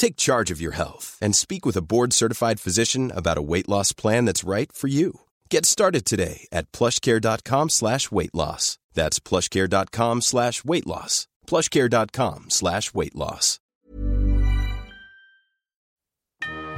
[0.00, 3.92] Take charge of your health and speak with a board-certified physician about a weight loss
[3.92, 5.20] plan that's right for you.
[5.50, 8.78] Get started today at plushcare.com slash weight loss.
[8.94, 11.28] That's plushcare.com slash weight loss.
[11.46, 13.58] plushcare.com slash weight loss.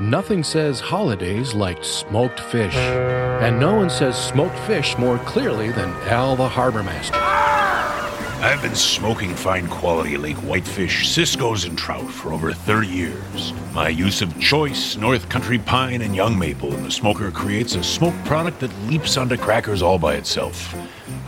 [0.00, 2.74] Nothing says holidays like smoked fish.
[2.74, 7.51] And no one says smoked fish more clearly than Al the Harbor Master.
[8.42, 13.52] I've been smoking fine quality lake whitefish, ciscoes, and trout for over 30 years.
[13.72, 17.84] My use of choice, North Country pine, and young maple in the smoker creates a
[17.84, 20.74] smoked product that leaps onto crackers all by itself.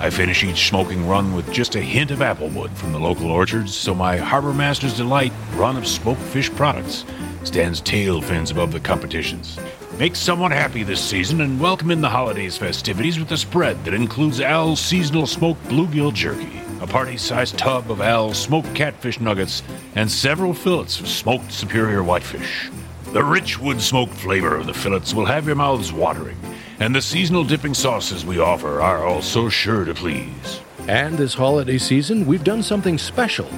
[0.01, 3.73] I finish each smoking run with just a hint of applewood from the local orchards,
[3.73, 7.05] so my Harbor Master's Delight run of smoked fish products
[7.45, 9.57] stands tail fins above the competitions.
[10.01, 13.95] Make someone happy this season and welcome in the holidays festivities with a spread that
[13.95, 19.63] includes Al's seasonal smoked bluegill jerky, a party-sized tub of Al's smoked catfish nuggets,
[19.95, 22.71] and several fillets of smoked superior whitefish.
[23.15, 26.37] The rich wood smoked flavor of the fillets will have your mouths watering,
[26.81, 30.61] and the seasonal dipping sauces we offer are also sure to please.
[30.87, 33.49] And this holiday season, we've done something special.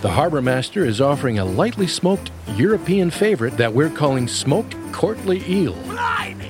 [0.00, 5.42] The Harbor Master is offering a lightly smoked European favorite that we're calling smoked courtly
[5.48, 5.74] eel.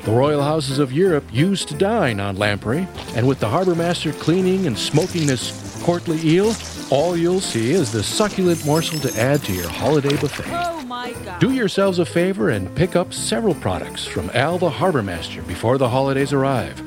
[0.05, 4.13] The royal houses of Europe used to dine on lamprey, and with the Harbor Master
[4.13, 6.53] cleaning and smoking this courtly eel,
[6.91, 10.45] all you'll see is the succulent morsel to add to your holiday buffet.
[10.47, 11.41] Oh my god.
[11.41, 15.79] Do yourselves a favor and pick up several products from Al the Harbor Master before
[15.79, 16.79] the holidays arrive.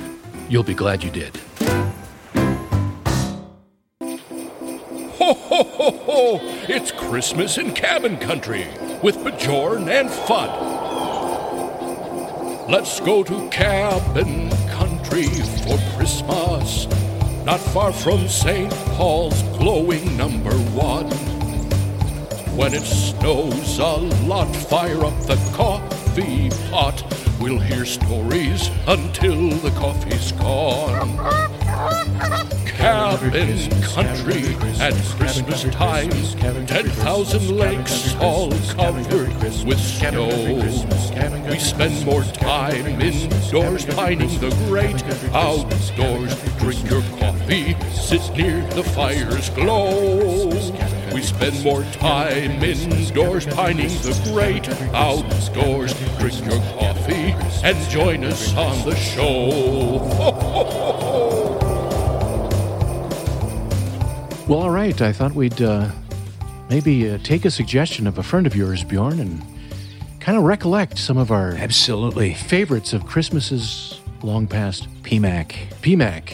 [0.50, 1.35] You'll be glad you did.
[5.17, 6.40] Ho, ho, ho, ho!
[6.69, 8.67] It's Christmas in cabin country
[9.01, 10.69] with Bjorn and Fudd.
[12.69, 15.25] Let's go to cabin country
[15.66, 16.85] for Christmas,
[17.46, 18.72] not far from St.
[18.96, 21.09] Paul's glowing number one.
[22.56, 23.97] When it snows a
[24.28, 27.03] lot, fire up the coffee pot.
[27.40, 31.18] We'll hear stories until the coffee's gone.
[32.81, 36.09] Cabin country at Christmas time.
[36.65, 39.07] Ten thousand lakes all covered
[39.63, 40.27] with snow.
[41.47, 46.33] We spend more time indoors pining the great outdoors.
[46.57, 50.49] Drink your coffee, sit near the fire's glow.
[51.13, 55.93] We spend more time indoors pining the great outdoors.
[56.17, 59.99] Drink your coffee and join us on the show.
[64.47, 65.00] Well, all right.
[65.02, 65.90] I thought we'd uh,
[66.69, 69.41] maybe uh, take a suggestion of a friend of yours, Bjorn, and
[70.19, 72.34] kind of recollect some of our Absolutely.
[72.34, 74.88] favorites of Christmases long past.
[75.03, 75.53] PMAC.
[75.81, 76.34] PMAC.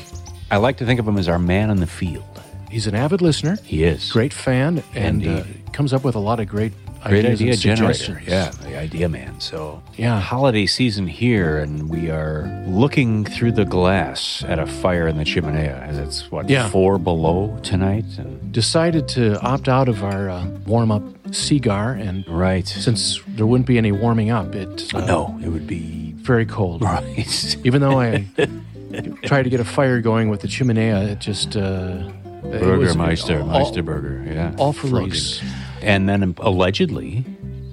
[0.49, 2.23] I like to think of him as our man in the field.
[2.71, 4.11] He's an avid listener, He is.
[4.11, 5.73] great fan, and uh, Indeed.
[5.73, 6.73] comes up with a lot of great
[7.09, 8.21] Great idea generator.
[8.27, 9.39] Yeah, the idea man.
[9.39, 10.19] So, Yeah.
[10.19, 15.23] holiday season here, and we are looking through the glass at a fire in the
[15.23, 15.81] chimenea.
[15.87, 16.69] As it's what, Yeah.
[16.69, 18.05] four below tonight?
[18.17, 22.67] And, Decided to opt out of our uh, warm up cigar, and right.
[22.67, 26.81] since there wouldn't be any warming up, it uh, no, it would be very cold.
[26.81, 27.57] right.
[27.63, 28.25] Even though I
[29.23, 32.09] tried to get a fire going with the chimenea, it just uh,
[32.45, 34.23] it Burger was Meister, all- Meister Burger.
[34.25, 35.47] Yeah, all for Frozen.
[35.81, 37.23] And then allegedly,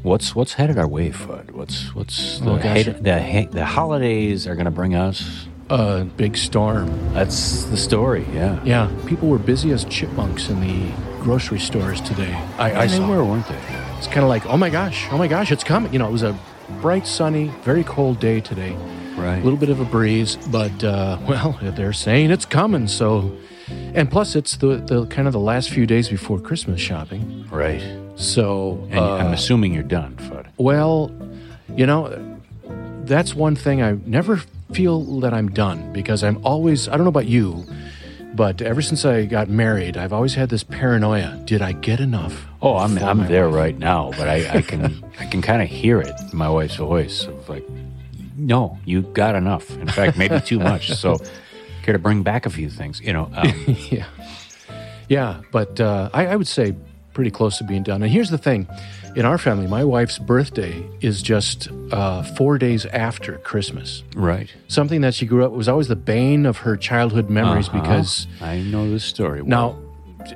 [0.03, 1.51] what's what's headed our way, Fudd?
[1.53, 5.47] What's what's the Oh, head, the he- the holidays are going to bring us?
[5.71, 6.91] A big storm.
[7.15, 8.27] That's the story.
[8.35, 10.93] Yeah, Yeah, people were busy as chipmunks in the
[11.23, 12.35] grocery stores today.
[12.59, 13.09] I, I And they saw.
[13.09, 13.59] were, weren't they?
[13.97, 15.91] It's kind of like, oh my gosh, oh my gosh, it's coming.
[15.93, 16.39] You know, it was a
[16.83, 18.77] bright, sunny, very cold day today.
[19.17, 19.39] Right.
[19.41, 22.87] A little bit of a breeze, but uh, well, they're saying it's coming.
[22.87, 23.35] So,
[23.69, 27.47] and plus, it's the, the kind of the last few days before Christmas shopping.
[27.51, 27.83] Right.
[28.17, 30.47] So, And uh, I'm assuming you're done, Fudd.
[30.57, 31.11] well,
[31.77, 32.39] you know,
[33.05, 34.39] that's one thing I never
[34.73, 37.67] feel that I'm done because I'm always, I don't know about you,
[38.35, 41.41] but ever since I got married, I've always had this paranoia.
[41.45, 42.47] Did I get enough?
[42.63, 43.57] Oh, I'm I'm there wife?
[43.57, 46.77] right now, but I, I can I can kind of hear it in my wife's
[46.77, 47.65] voice of like,
[48.37, 49.71] no, you got enough.
[49.79, 50.91] In fact, maybe too much.
[50.95, 51.17] So,
[51.85, 53.01] care to bring back a few things?
[53.01, 53.53] You know, um,
[53.91, 54.07] yeah.
[55.09, 56.75] Yeah, but uh, I, I would say
[57.13, 58.03] pretty close to being done.
[58.03, 58.67] And here's the thing
[59.15, 64.03] in our family, my wife's birthday is just uh, four days after Christmas.
[64.17, 64.53] right?
[64.67, 67.81] Something that she grew up was always the bane of her childhood memories Uh-huh.
[67.81, 69.43] because I know this story.
[69.43, 69.49] well.
[69.49, 69.81] now,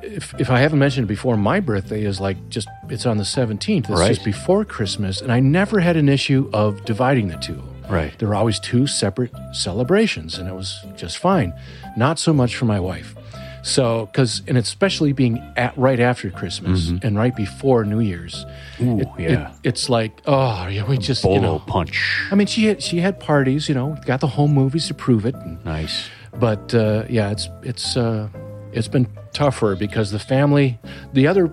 [0.03, 3.25] if, if I haven't mentioned it before, my birthday is like just, it's on the
[3.25, 3.79] 17th.
[3.81, 4.09] It's Right.
[4.09, 5.21] just before Christmas.
[5.23, 7.61] And I never had an issue of dividing the two.
[7.91, 8.17] Right.
[8.19, 11.53] There were always two separate celebrations, and it was just fine.
[11.97, 13.15] Not so much for my wife.
[13.63, 18.47] So, because, and especially being at right after Christmas and right before New Year's.
[18.79, 18.89] Mm-hmm.
[18.89, 19.51] Ooh, it- yeah.
[19.51, 21.59] it- it's like, oh, yeah, we just, bolo you know.
[21.59, 22.29] punch.
[22.31, 25.27] I mean, she had, she had parties, you know, got the home movies to prove
[25.27, 25.35] it.
[25.35, 26.09] And, Nice.
[26.39, 28.29] but uh, yeah, it's it's uh,
[28.73, 30.79] it's been tougher because the family,
[31.13, 31.49] the other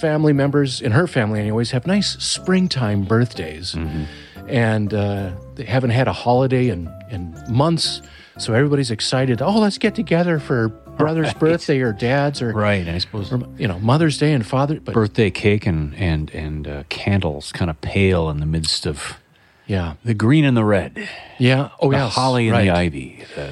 [0.00, 3.76] family members in her family, anyways, have nice springtime birthdays,
[4.50, 8.02] and uh, they haven't had a holiday in in months.
[8.38, 9.42] So everybody's excited.
[9.42, 12.88] Oh, let's get together for brother's birthday or dad's or, Right.
[12.88, 14.80] I suppose or you know Mother's Day and Father.
[14.80, 19.18] But birthday cake and and and uh, candles kind of pale in the midst of
[19.66, 21.08] yeah, the green and the red,
[21.38, 21.68] yeah.
[21.80, 22.64] Oh the yeah, holly and right.
[22.64, 23.50] the ivy, the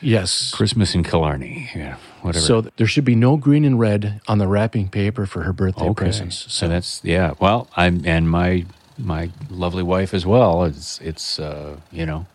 [0.00, 0.50] Yes.
[0.52, 1.70] Christmas in Killarney.
[1.76, 2.44] Yeah, whatever.
[2.44, 5.92] So there should be no green and red on the wrapping paper for her birthday
[5.94, 6.52] presents.
[6.52, 7.34] So that's yeah.
[7.40, 8.64] Well, I'm and my
[9.02, 10.64] my lovely wife as well.
[10.64, 12.26] It's it's uh, you know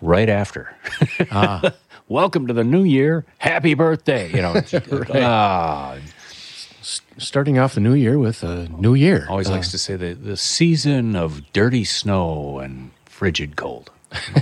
[0.00, 0.74] right after.
[1.30, 1.72] Ah.
[2.08, 3.24] Welcome to the new year.
[3.38, 4.30] Happy birthday.
[4.32, 4.62] You know.
[5.14, 5.96] ah,
[7.18, 9.26] starting off the new year with a new year.
[9.28, 13.90] always Uh, likes to say the the season of dirty snow and frigid cold.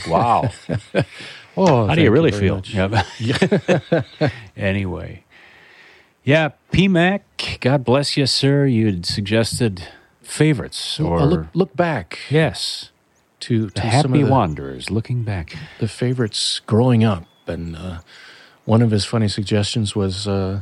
[0.08, 0.50] Wow.
[1.58, 2.62] oh, How do you really feel?
[2.64, 3.04] Yeah.
[4.56, 5.24] anyway.
[6.24, 8.66] Yeah, PMAC, God bless you, sir.
[8.66, 9.88] You'd suggested
[10.28, 12.90] favorites or look, look back yes,
[13.40, 15.54] to, to some happy of the, wanderers looking back.
[15.80, 18.00] the favorites growing up, and uh,
[18.64, 20.60] one of his funny suggestions was uh,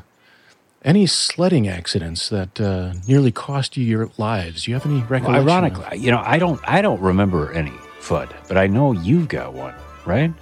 [0.85, 4.65] any sledding accidents that uh, nearly cost you your lives.
[4.65, 5.35] Do you have any recollection?
[5.35, 9.29] of- Ironically, you know, I don't I don't remember any Fudd, but I know you've
[9.29, 9.75] got one,
[10.07, 10.33] right?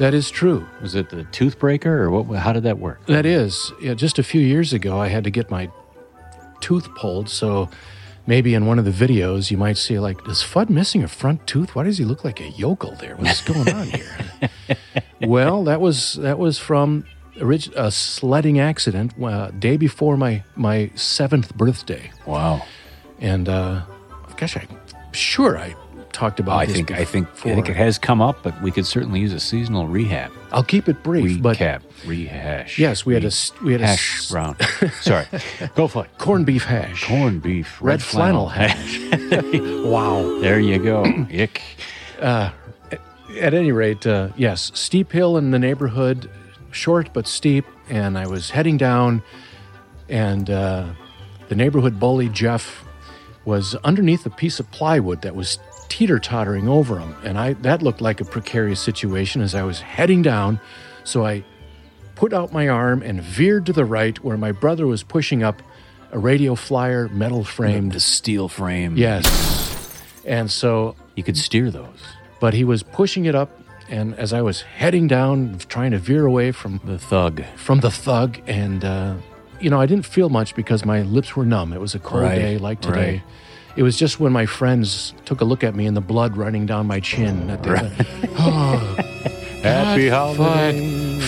[0.00, 0.64] that is true.
[0.80, 3.04] Was it the toothbreaker or what how did that work?
[3.06, 5.70] That is, yeah, just a few years ago, I had to get my
[6.60, 7.28] tooth pulled.
[7.28, 7.68] So
[8.28, 11.46] maybe in one of the videos, you might see, like, is Fudd missing a front
[11.46, 11.74] tooth?
[11.74, 13.16] Why does he look like a yokel there?
[13.16, 14.12] What's going on here?
[15.22, 17.04] well, that was that was from
[17.40, 22.62] a sledding accident uh, day before my my seventh birthday, Wow.
[23.18, 23.82] and uh,
[24.36, 24.68] gosh, I'm
[25.12, 25.74] sure I
[26.18, 26.58] talked about.
[26.58, 29.20] I this think I think I think it has come up, but we could certainly
[29.20, 30.32] use a seasonal rehab.
[30.50, 32.78] I'll keep it brief, but Recap, rehash.
[32.78, 33.30] yes, we had a
[33.62, 34.56] we had a hash brown.
[35.00, 35.26] Sorry,
[35.76, 36.10] go for it.
[36.18, 38.98] corned beef hash, Corned beef, red, flannel hash.
[39.84, 40.40] wow.
[40.40, 41.04] there you go.
[41.32, 41.62] Ick.
[42.20, 46.30] At any rate, uh, yes, steep hill in the neighborhood,
[46.72, 49.22] short but steep, and I was heading down,
[50.08, 50.86] and uh,
[51.48, 52.84] the neighborhood bully Jeff
[53.44, 57.82] was underneath a piece of plywood that was teeter tottering over them, and I that
[57.82, 60.60] looked like a precarious situation as I was heading down.
[61.04, 61.44] So I
[62.14, 65.62] put out my arm and veered to the right, where my brother was pushing up
[66.12, 67.92] a radio flyer, metal framed.
[67.92, 68.96] The steel frame.
[68.96, 72.00] Yes, and so you could steer those.
[72.40, 73.50] but he was pushing it up
[73.90, 77.42] and as i was heading down trying to veer away from The thug.
[77.56, 79.14] from the thug and uh,
[79.60, 82.22] you know i didn't feel much because my lips were numb it was a cold
[82.22, 83.22] Right, day like today right.
[83.78, 86.66] It was just when my friends took a look at me and the blood running
[86.66, 87.92] down my chin that they went,
[88.36, 88.96] oh,
[89.62, 90.74] Happy Fudd,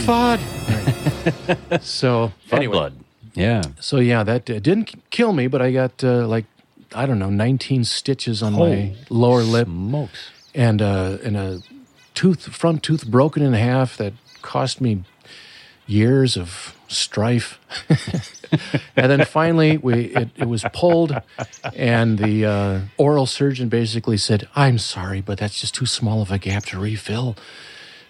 [0.04, 1.83] Fudd.
[1.83, 2.95] so Fun anyway, blood.
[3.35, 3.62] Yeah.
[3.78, 6.45] so yeah that uh, didn't kill me but i got uh, like
[6.92, 10.30] i don't know 19 stitches on my Holy lower lip Smokes.
[10.52, 11.61] and uh, and a
[12.14, 15.04] tooth front tooth broken in half that cost me
[15.87, 17.59] years of strife.
[18.97, 21.16] and then finally, we it, it was pulled,
[21.75, 26.30] and the uh, oral surgeon basically said, "I'm sorry, but that's just too small of
[26.30, 27.37] a gap to refill."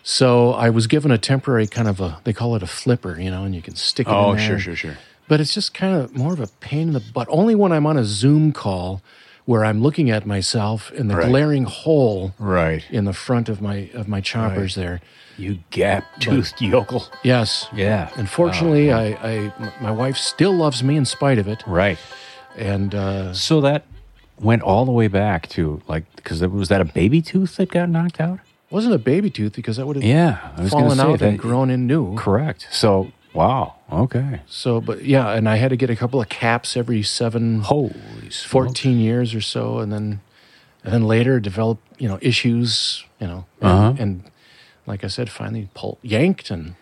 [0.02, 3.30] So I was given a temporary kind of a they call it a flipper, you
[3.30, 4.12] know, and you can stick it.
[4.12, 4.46] Oh, in there.
[4.46, 4.99] sure, sure, sure.
[5.28, 7.28] But it's just kind of more of a pain in the butt.
[7.30, 9.02] Only when I'm on a Zoom call
[9.44, 11.28] where I'm looking at myself in the Right.
[11.28, 12.84] glaring hole Right.
[12.90, 15.00] in the front of my of my choppers there.
[15.37, 17.06] You gap toothed yokel.
[17.22, 17.66] Yes.
[17.75, 18.10] Yeah.
[18.16, 21.99] Unfortunately, I my wife still loves me in spite of it, Right.
[22.56, 23.84] and uh, So that
[24.38, 27.88] went all the way back to like because was that a baby tooth that got
[27.88, 28.38] knocked out?
[28.70, 31.70] wasn't a baby tooth because that would have Yeah, I fallen out that- and grown
[31.70, 32.14] in new.
[32.16, 32.68] Correct.
[32.70, 33.75] So, wow.
[33.90, 34.42] Okay.
[34.46, 37.94] So, but yeah, and I had to get a couple of caps every seven, Holy
[38.30, 38.44] smokes.
[38.44, 40.20] 14 years or so, and then
[40.84, 43.94] and then later develop you know issues, you know, and, Uh-huh.
[43.99, 44.22] and
[44.90, 46.75] like I said, finally pulled, yanked, and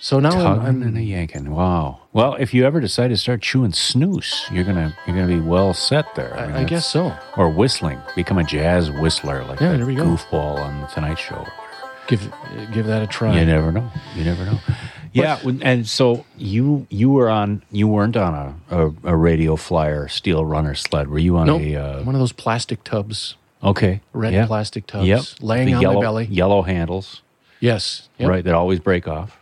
[0.00, 1.50] so now I'm, Tugging I'm and a yanking.
[1.50, 2.00] Wow.
[2.14, 5.74] Well, if you ever decide to start chewing snoose, you're gonna you're gonna be well
[5.74, 6.32] set there.
[6.46, 7.12] mean, I, I guess so.
[7.36, 10.04] Or whistling, become a jazz whistler like Yeah, that there we go.
[10.04, 11.44] goofball on the Tonight Show.
[12.06, 12.20] Give
[12.72, 13.38] give that a try.
[13.38, 13.90] You never know.
[14.14, 14.58] You never know.
[15.12, 18.32] Yeah, when- and so you you were on you weren't on
[18.70, 21.08] a, a, a radio flyer steel runner sled.
[21.08, 21.62] Were you on Nope.
[21.62, 24.46] a uh, One of those plastic tubs, okay red yeah.
[24.46, 26.24] plastic tubs, Yep, laying the on yellow, my belly.
[26.26, 27.22] yellow handles,
[27.60, 28.08] Yes.
[28.18, 28.28] Yep.
[28.28, 28.44] right?
[28.44, 29.36] That always break off.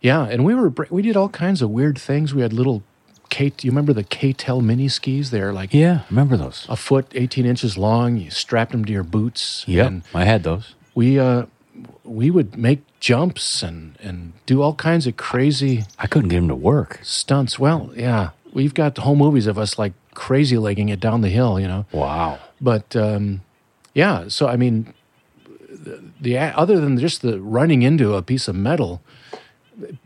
[0.00, 2.34] Yeah, and we were we did all kinds of weird things.
[2.34, 2.82] We had little
[3.30, 3.52] K.
[3.62, 5.30] You remember the K-Tel mini skis?
[5.30, 6.66] They're like Yeah, remember those?
[6.68, 8.16] a foot, eighteen inches long.
[8.16, 9.64] You strapped them to your boots.
[9.66, 10.74] Yeah, I had those.
[10.94, 11.46] we uh,
[12.04, 16.48] we would make jumps and and do all kinds of crazy I couldn't get them
[16.48, 16.98] to work.
[17.02, 17.58] stunts.
[17.58, 21.58] Well, yeah, we've got whole movies of us like crazy legging it down the hill.
[21.60, 21.86] You know.
[21.92, 22.38] Wow.
[22.60, 23.40] But um,
[23.94, 24.92] yeah, so I mean,
[25.68, 29.00] the, the other than just the running into a piece of metal,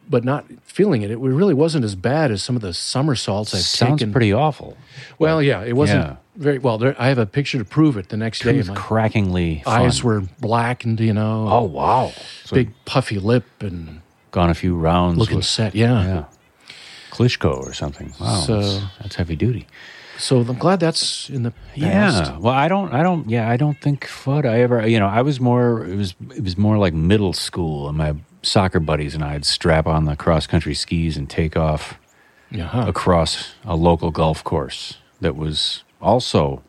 [0.08, 3.60] but not feeling it, it really wasn't as bad as some of the somersaults I've
[3.62, 4.12] Sounds taken.
[4.12, 4.76] pretty awful.
[5.18, 6.16] well, yeah, it wasn't Yeah.
[6.36, 6.78] very well.
[6.78, 8.08] There, I have a picture to prove it.
[8.08, 9.82] The next day, my crackingly fun.
[9.82, 11.00] eyes were blackened.
[11.00, 12.12] You know, Oh wow.
[12.44, 14.00] So big puffy lip and
[14.30, 15.18] gone a few rounds.
[15.18, 15.74] looking with, set.
[15.74, 16.04] Yeah.
[16.04, 16.24] yeah.
[17.10, 18.14] Klitschko or something.
[18.20, 18.40] Wow.
[18.40, 19.66] So- that's, that's heavy duty.
[20.18, 21.76] So I'm glad that's in the past.
[22.30, 22.38] Yeah.
[22.38, 22.92] Well, I don't.
[22.92, 23.28] I don't.
[23.28, 24.46] Yeah, I don't think Fudd.
[24.48, 24.86] I ever.
[24.86, 25.84] You know, I was more.
[25.86, 26.14] It was.
[26.34, 30.14] It was more like middle school, and my soccer buddies and I'd strap on the
[30.16, 31.98] cross country skis and take off
[32.50, 32.86] Yeah.
[32.88, 36.62] across a local golf course that was also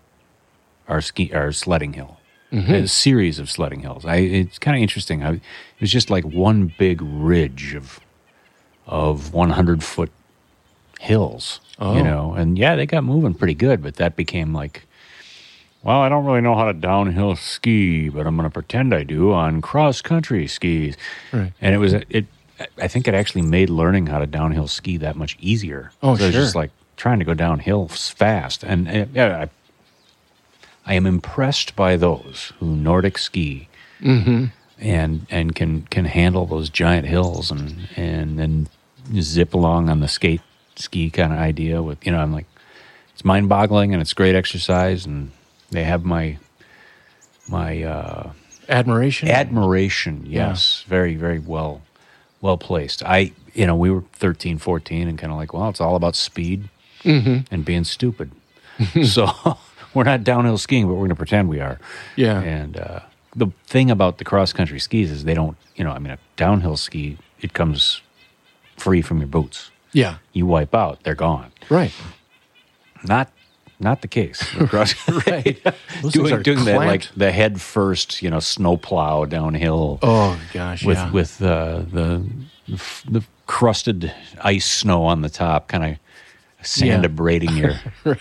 [0.87, 2.19] our ski our sledding hill.
[2.51, 2.73] Mm-hmm.
[2.73, 4.05] A series of sledding hills.
[4.05, 4.15] I.
[4.17, 5.23] It's kind of interesting.
[5.23, 5.41] I, it
[5.81, 7.99] was just like one big ridge of
[8.87, 10.11] of 100 foot
[10.99, 11.59] hills.
[11.79, 11.95] Oh.
[11.95, 14.83] You know, and yeah, they got moving pretty good, but that became like.
[15.83, 19.03] Well, I don't really know how to downhill ski, but I'm going to pretend I
[19.03, 20.97] do on cross country skis.
[21.31, 21.53] Right.
[21.61, 22.25] And it was it.
[22.81, 25.91] I think it actually made learning how to downhill ski that much easier.
[26.01, 29.45] Oh, So It was just like trying to go downhill fast, and uh, yeah,
[30.85, 33.69] I, I am impressed by those who Nordic ski
[34.01, 34.45] Mm-hmm.
[34.79, 38.67] and and can can handle those giant hills and and then
[39.21, 40.41] zip along on the skate
[40.79, 42.45] ski kind of idea with you know I'm like
[43.13, 45.31] it's mind boggling and it's great exercise and
[45.71, 46.37] they have my
[47.49, 48.31] my uh,
[48.69, 49.29] Admiration.
[49.29, 50.83] admiration yes.
[50.87, 51.81] Very very well
[52.41, 53.03] well placed.
[53.03, 56.15] I you know we were 13 14 and kind of like well it's all about
[56.15, 56.69] speed
[57.03, 58.31] and being stupid.
[59.05, 59.27] So
[59.93, 61.79] we're not downhill skiing but we're going to pretend we are.
[62.15, 62.41] Yeah.
[62.41, 62.99] and uh,
[63.35, 66.17] the thing about the cross country skis is they don't you know i mean a
[66.35, 68.01] downhill ski it comes
[68.77, 70.15] free from your boots yeah.
[70.33, 71.93] you wipe out they're gone Right.
[73.03, 73.27] not
[73.79, 74.93] not the case with cross
[75.27, 75.57] Right.
[76.01, 80.83] Those doing, doing that like the head first you know snowplow downhill Oh gosh.
[80.85, 81.11] with yeah.
[81.11, 82.23] with uh, the
[83.15, 84.11] the crusted
[84.41, 87.09] ice snow on the top, kind of sand Yeah.
[87.11, 87.73] abrading your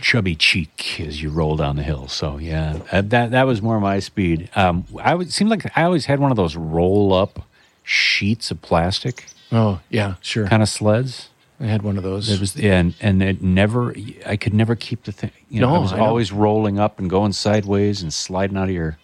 [0.00, 2.06] chubby cheek as you roll down the hill.
[2.08, 4.50] So yeah, uh, that that was more my speed.
[4.56, 7.42] Um, I would seem like I always had one of those roll up
[7.82, 10.14] sheets of plastic Oh yeah.
[10.20, 10.46] Sure.
[10.46, 11.28] kind of sleds.
[11.60, 12.28] I had one of those.
[12.30, 13.94] It was and and it never
[14.26, 15.30] I could never keep the thing.
[15.48, 18.64] You know, No, I was I always rolling up and going sideways and sliding out
[18.68, 18.98] of your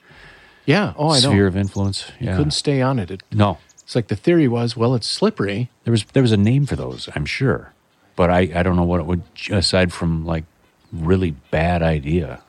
[0.67, 0.93] yeah.
[0.97, 1.31] Oh, I know.
[1.31, 2.11] sphere of influence.
[2.21, 2.37] Yeah.
[2.37, 3.11] Couldn't stay on it.
[3.11, 3.23] it.
[3.33, 5.71] no, It's like the theory was, well, it's slippery.
[5.85, 7.73] There was there was a name for those, I'm sure,
[8.17, 10.45] but I, I don't know what it would aside from like
[10.93, 12.43] really bad idea.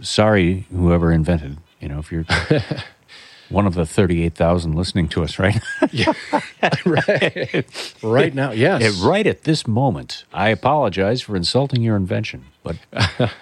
[0.00, 1.58] Sorry, whoever invented.
[1.80, 2.24] You know, if you're
[3.50, 5.60] one of the thirty eight thousand listening to us right
[6.86, 7.94] right.
[8.02, 8.82] right now, yes.
[9.00, 12.76] Yeah, right at this moment, I apologize for insulting your invention, but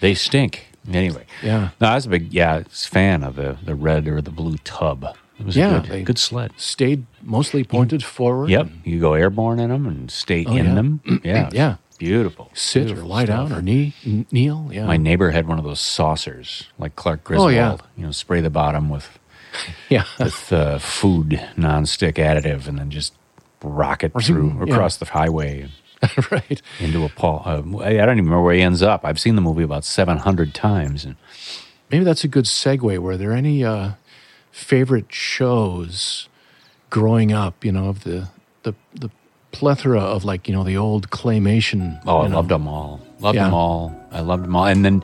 [0.00, 1.26] they stink anyway.
[1.42, 1.70] Yeah.
[1.80, 5.04] no, I was a big yeah fan of the the red or the blue tub.
[5.38, 6.52] It was Yeah, a good, good sled.
[6.56, 8.50] Stayed mostly pointed forward.
[8.50, 10.74] Yep, you go airborne in them and stay oh, in Oh, yeah.
[10.74, 11.00] them.
[11.24, 11.76] Yeah, Yeah.
[11.98, 12.50] beautiful.
[12.54, 13.48] Sit or lie stuff.
[13.48, 13.94] down or knee,
[14.30, 14.68] kneel.
[14.72, 14.86] Yeah.
[14.86, 17.48] My neighbor had one of those saucers, like Clark Griswold.
[17.50, 17.76] Oh, yeah.
[17.96, 19.18] You know, spray the bottom with
[19.88, 20.04] yeah.
[20.18, 23.12] with uh, food nonstick additive, and then just
[23.62, 24.74] rocket through Yeah.
[24.74, 25.68] across the highway
[26.30, 26.60] right.
[26.80, 27.42] into a paw.
[27.44, 29.04] Uh, I I don't even remember where he ends up.
[29.04, 31.16] I've seen the movie about seven hundred times, and
[31.90, 32.98] Maybe that's a good segue.
[32.98, 33.92] Were there any uh,
[34.50, 36.28] favorite shows
[36.90, 37.64] growing up?
[37.64, 38.28] You know, of the
[38.64, 39.10] the the
[39.52, 42.00] plethora of like you know the old claymation.
[42.06, 42.36] oh, I know.
[42.36, 43.00] loved them all.
[43.20, 43.44] Loved Yeah.
[43.44, 43.94] them all.
[44.10, 44.66] I loved them all.
[44.66, 45.02] And then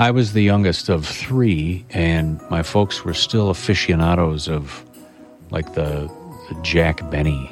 [0.00, 4.82] I was the youngest of three, and my folks were still aficionados of
[5.50, 6.10] like the,
[6.48, 7.50] the Jack Benny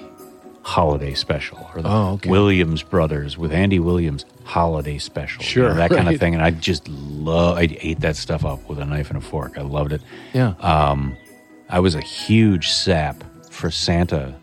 [0.62, 2.30] holiday special or the Oh, okay.
[2.30, 5.42] Williams Brothers with Andy Williams holiday special.
[5.42, 6.32] you Sure, know, that kind of thing.
[6.34, 9.58] And I just love, I ate that stuff up with a knife and a fork.
[9.58, 10.00] I loved it.
[10.32, 10.54] Yeah.
[10.60, 11.16] Um,
[11.68, 14.34] I was a huge sap for Santa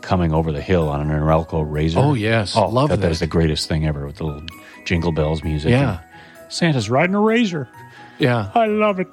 [0.00, 1.98] coming over the hill on an Norelco razor.
[2.00, 2.56] Oh, yes.
[2.56, 3.08] oh, Love that, that that.
[3.08, 4.42] was the greatest thing ever with the little
[4.84, 5.70] jingle bells music.
[5.70, 5.98] Yeah.
[6.00, 6.00] and
[6.52, 7.68] Santa's riding a razor.
[8.18, 8.50] yeah.
[8.54, 9.08] I love it.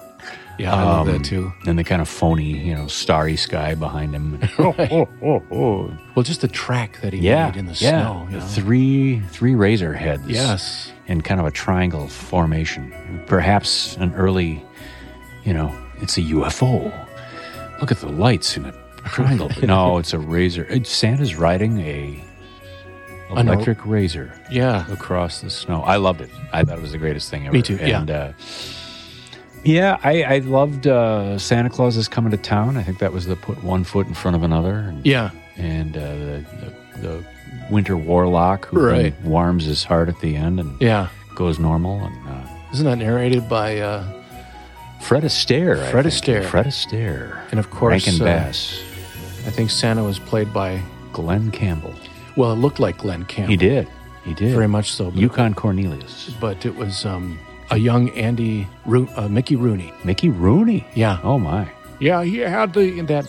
[0.58, 1.54] Yeah, I love Um, that too.
[1.66, 4.40] And the kind of phony, you know, starry sky behind him.
[4.60, 5.98] oh, oh, oh, oh.
[6.16, 8.02] Well, just the track that he Yeah, made in the yeah.
[8.02, 8.28] snow.
[8.30, 8.46] you know?
[8.46, 10.24] three three razor heads.
[10.28, 10.92] Yes.
[11.08, 12.94] in kind of a triangle formation.
[13.26, 14.62] Perhaps an early,
[15.46, 16.92] you know, it's a UFO.
[17.80, 18.74] Look at the lights in a
[19.06, 19.50] triangle.
[19.64, 20.68] no, it's a razor.
[20.84, 22.29] Santa's riding a I know.
[23.30, 24.92] Electric razor Yeah.
[24.92, 25.82] across the snow.
[25.84, 26.30] I loved it.
[26.52, 27.54] I thought it was the greatest thing ever.
[27.54, 28.00] Me too, yeah.
[28.02, 28.32] And, uh,
[29.64, 32.78] yeah, I, I loved uh, Santa Claus is coming to town.
[32.78, 34.74] I think that was the put one foot in front of another.
[34.76, 35.32] And, Yeah.
[35.58, 36.46] and uh, the,
[36.96, 37.24] the, the
[37.70, 39.22] winter warlock who Right.
[39.22, 41.08] warms his heart at the end and Yeah.
[41.36, 42.04] goes normal.
[42.06, 44.06] And uh, Isn't that narrated by, uh,
[45.02, 45.90] Fred Astaire.
[45.92, 46.06] Fred.
[46.06, 46.44] Astaire.
[46.46, 47.40] Fred Astaire.
[47.52, 48.82] and of course, Rankin uh, Bass.
[49.46, 50.82] I think Santa was played by,
[51.14, 51.94] Glen Campbell.
[52.40, 53.52] Well, it looked like Glen Campbell.
[53.52, 53.90] He did.
[54.24, 54.54] He did.
[54.54, 55.12] Very much so.
[55.12, 56.30] Yukon Cornelius.
[56.40, 57.38] but it was um,
[57.70, 59.92] a young Andy, Ro- uh, Mickey Rooney.
[60.06, 60.88] Mickey Rooney.
[60.96, 61.20] Yeah.
[61.22, 61.70] Oh my.
[62.00, 63.26] Yeah, he had the, that,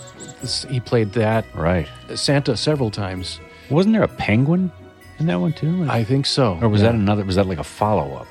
[0.70, 1.88] he played that Right.
[2.14, 3.40] Santa several times.
[3.68, 4.70] Wasn't there a penguin
[5.18, 5.88] in that one too?
[5.90, 6.56] I think so.
[6.62, 6.92] or was Yeah.
[6.92, 7.24] that another?
[7.24, 8.28] Was that like a follow up?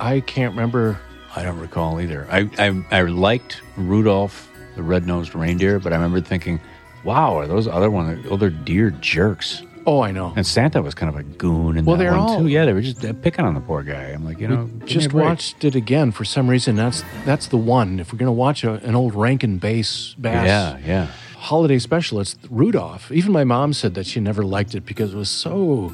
[0.00, 0.98] I can't remember.
[1.36, 2.26] I don't recall either.
[2.30, 6.58] I, I I liked Rudolph the red-nosed reindeer, but I remember thinking,
[7.04, 8.24] "Wow, are those other one?
[8.30, 10.32] Oh, they're deer jerks." Oh, I know.
[10.36, 12.46] And Santa was kind of a goon in Well, that they're one all- too.
[12.46, 14.04] Yeah, they were just uh, picking on the poor guy.
[14.14, 15.24] I'm like, you know, give me a Just break.
[15.26, 16.76] watched it again for some reason.
[16.76, 17.98] That's that's the one.
[17.98, 21.06] If we're gonna watch a, an old Rankin Bass bass Yeah, yeah.
[21.36, 23.10] holiday special, it's Rudolph.
[23.10, 25.92] Even my mom said that she never liked it because it was so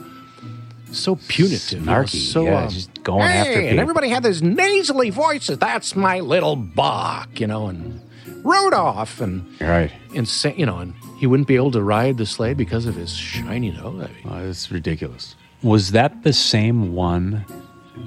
[0.90, 3.68] so punitive, you know, so yeah, um, just going hey, after people.
[3.68, 5.58] and everybody had these nasally voices.
[5.58, 8.00] That's my little Bach, you know, and
[8.44, 9.90] Rudolph, and Right.
[10.14, 13.14] insane, you know, and he wouldn't be able to ride the sleigh because of his
[13.14, 14.04] shiny nose.
[14.04, 15.34] I mean, Oh, that's ridiculous.
[15.62, 17.44] Was that the same one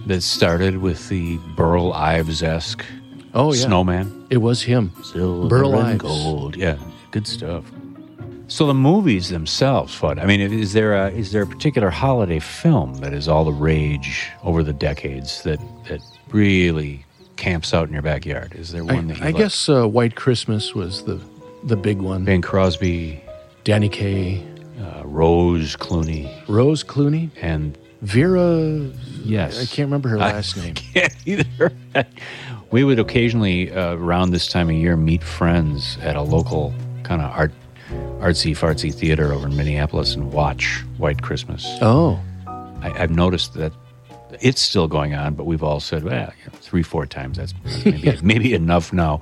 [0.08, 2.86] that started with the Burl Ives esque
[3.34, 4.26] Oh yeah, snowman?
[4.30, 4.91] it was him.
[5.04, 6.02] Silver Burl and Ives.
[6.02, 6.56] gold.
[6.56, 6.78] Yeah,
[7.12, 7.65] good stuff.
[8.47, 10.21] So the movies themselves, Fudd.
[10.21, 13.54] I mean, is there a is there a particular holiday film that is all the
[13.54, 17.06] rage over the decades that that really
[17.38, 18.54] camps out in your backyard?
[18.56, 19.38] Is there I, one that you I like?
[19.38, 21.15] guess uh, White Christmas was the
[21.63, 22.26] the big one.
[22.26, 23.24] Bing Crosby,
[23.63, 24.43] Danny Kaye,
[24.80, 28.89] uh, Rose Clooney, Rose Clooney, and Vera.
[29.24, 30.74] yes, I can't remember her I last name.
[30.93, 31.71] can't either.
[32.71, 37.21] we would occasionally, uh, around this time of year, meet friends at a local kind
[37.21, 37.52] of art,
[38.19, 41.65] artsy fartsy theater over in Minneapolis and watch White Christmas.
[41.82, 43.74] Oh, I, I've noticed that
[44.39, 47.38] it's still going on, but we've all said, well, you know, three, four times.
[47.38, 47.54] That's
[47.86, 49.21] maybe, maybe enough now.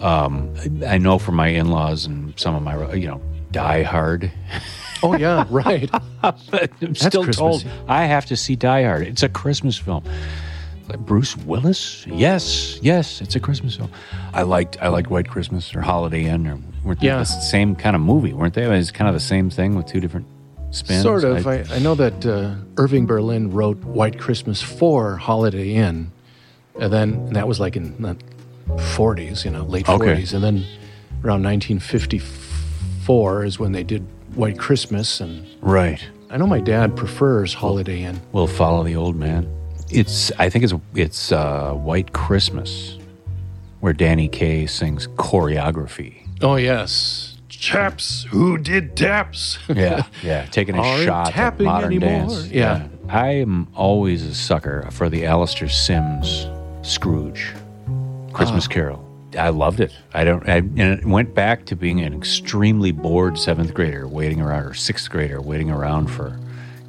[0.00, 0.54] Um,
[0.86, 3.20] I know from my in-laws and some of my, you know,
[3.52, 4.30] Die Hard.
[5.02, 5.88] oh yeah, right.
[6.22, 9.06] I'm still told I have to see Die Hard.
[9.06, 10.04] It's a Christmas film.
[10.98, 12.06] Bruce Willis?
[12.06, 13.90] Yes, yes, it's a Christmas film.
[14.34, 17.18] I liked I liked White Christmas or Holiday Inn or weren't they Yeah.
[17.18, 18.64] the same kind of movie, weren't they?
[18.64, 20.26] It's kind of the same thing with two different
[20.72, 21.02] spins.
[21.02, 21.46] Sort of.
[21.46, 26.12] I- I, I know that uh, Irving Berlin wrote White Christmas for Holiday Inn,
[26.78, 28.16] and then and that was like in the
[28.68, 30.16] 40s, you know, late Okay.
[30.22, 30.64] 40s, and then
[31.24, 36.04] around 1954 is when they did White Christmas, and right.
[36.30, 38.20] I know my dad prefers Holiday Inn.
[38.32, 39.48] We'll follow the old man.
[39.90, 42.98] It's I think it's it's uh, White Christmas,
[43.80, 46.26] where Danny Kaye sings choreography.
[46.42, 49.58] Oh yes, chaps who did taps.
[49.68, 52.08] Yeah, yeah, taking a Aren't shot at modern anymore.
[52.28, 52.48] dance.
[52.48, 52.88] Yeah.
[53.08, 56.46] I am always a sucker for the Alastair Sims
[56.82, 57.52] Scrooge
[58.34, 59.08] Christmas Carol.
[59.38, 59.92] I loved it.
[60.12, 64.40] I don't, I, and it went back to being an extremely bored seventh grader waiting
[64.40, 66.38] around, or sixth grader waiting around for.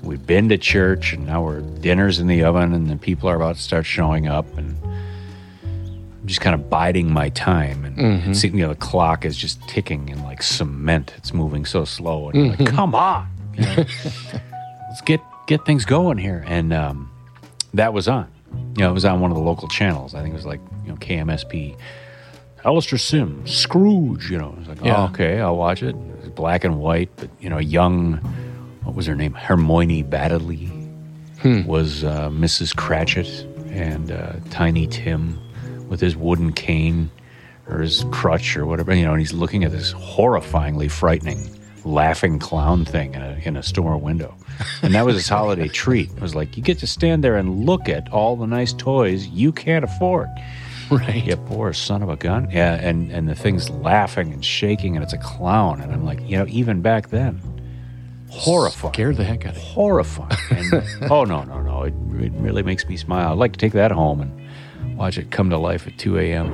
[0.03, 3.35] We've been to church, and now we're dinner's in the oven, and then people are
[3.35, 8.37] about to start showing up, and I'm just kind of biding my time, and, and
[8.37, 11.13] seeing, you know, the clock is just ticking in like cement.
[11.17, 13.75] It's moving so slow, and you're like, come on, you know,
[14.89, 16.43] let's get get things going here.
[16.47, 17.11] And um,
[17.73, 18.31] that was on.
[18.77, 20.13] You know, it was on one of the local channels.
[20.13, 21.75] I think it was like you know KMSP.
[22.63, 24.31] Alastair Sims, Scrooge.
[24.31, 25.03] You know, I was like, Yeah.
[25.03, 25.95] oh, okay, I'll watch it.
[26.19, 28.17] It's black and white, but you know, young.
[28.83, 29.33] What was her name?
[29.33, 30.71] Hermione Baddeley
[31.67, 32.75] was uh, Mrs.
[32.75, 33.27] Cratchit,
[33.69, 35.39] and uh, Tiny Tim
[35.89, 37.11] with his wooden cane
[37.67, 41.47] or his crutch or whatever, you know, and he's looking at this horrifyingly frightening,
[41.83, 44.35] laughing clown thing in a, in a store window.
[44.81, 46.11] And that was his holiday treat.
[46.11, 49.27] It was like, you get to stand there and look at all the nice toys
[49.27, 50.27] you can't afford.
[50.91, 51.25] Right.
[51.25, 52.49] You poor son of a gun.
[52.51, 55.81] Yeah, and, and the thing's laughing and shaking, and it's a clown.
[55.81, 57.41] And I'm like, you know, even back then,
[58.29, 58.93] horrifying.
[58.93, 59.63] Scared the heck out of you.
[59.63, 60.37] Horrifying.
[60.51, 61.83] And, oh, no, no, no.
[61.83, 63.31] It, it really makes me smile.
[63.31, 66.51] I'd like to take that home and watch it come to life at 2 a.m.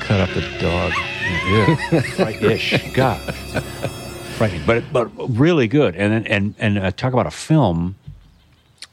[0.00, 0.92] Cut up the dog.
[1.46, 2.92] Yeah, fright-ish.
[2.92, 3.20] God.
[4.36, 4.66] Frightening.
[4.66, 5.94] But, but really good.
[5.94, 7.94] And, and, and uh, talk about a film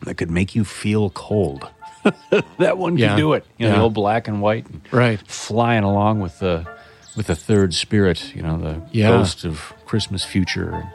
[0.01, 1.67] that could make you feel cold.
[2.59, 3.09] that one Yeah.
[3.09, 3.45] can do it.
[3.57, 4.65] You know, the old black and white.
[4.67, 5.19] And Right.
[5.27, 6.65] Flying along with the
[7.15, 9.09] with the third spirit, you know, the Yeah.
[9.09, 10.91] ghost of Christmas future.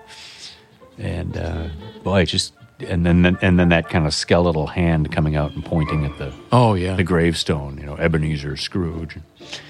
[0.98, 1.68] And uh,
[2.02, 2.54] boy, just
[2.86, 6.32] and then and then that kind of skeletal hand coming out and pointing at the
[6.52, 6.96] Oh yeah.
[6.96, 9.16] the gravestone, you know, Ebenezer Scrooge.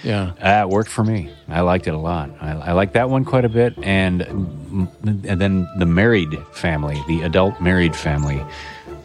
[0.03, 0.33] Yeah.
[0.40, 1.31] Uh, it worked for me.
[1.49, 2.31] I liked it a lot.
[2.40, 7.22] I, I liked that one quite a bit, and and then the married family, the
[7.22, 8.42] adult married family,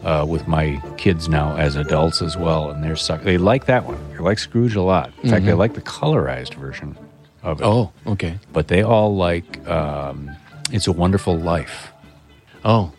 [0.04, 3.22] uh, with my kids now as adults as well, and they're suck.
[3.22, 3.98] They like that one.
[4.12, 5.12] They like Scrooge a lot.
[5.22, 6.96] In fact, they like the colorized version
[7.42, 7.64] of it.
[7.64, 8.38] Oh, okay.
[8.52, 10.30] but they all like um,
[10.70, 11.92] "It's a Wonderful Life."
[12.64, 12.92] Oh,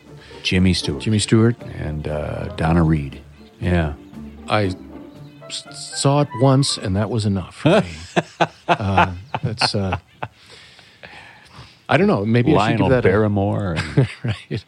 [0.43, 1.55] Jimmy Stewart Jimmy Stewart.
[1.77, 3.21] and uh, Donna Reed.
[3.59, 3.93] Yeah,
[4.47, 4.73] I
[5.49, 7.55] saw it once, and that was enough.
[7.55, 7.87] For me.
[8.67, 9.75] uh, that's.
[9.75, 9.97] Uh,
[11.89, 12.25] I don't know.
[12.25, 13.75] Maybe I should Lionel give that a, Barrymore.
[13.77, 14.65] And, right.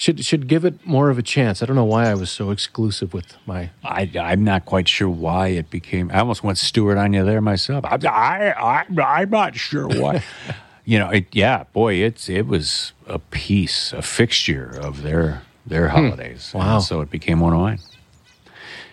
[0.00, 1.62] Should should give it more of a chance.
[1.62, 3.68] I don't know why I was so exclusive with my.
[3.84, 6.10] I, I'm not quite sure why it became.
[6.10, 7.84] I almost went Stewart on you there myself.
[7.84, 10.22] I, I, I I'm not sure why.
[10.86, 15.88] you know, it, yeah, boy, it's it was a piece, a fixture of their their
[15.88, 16.52] holidays.
[16.52, 16.58] Hmm.
[16.60, 16.74] Wow.
[16.76, 17.80] And so it became one of mine.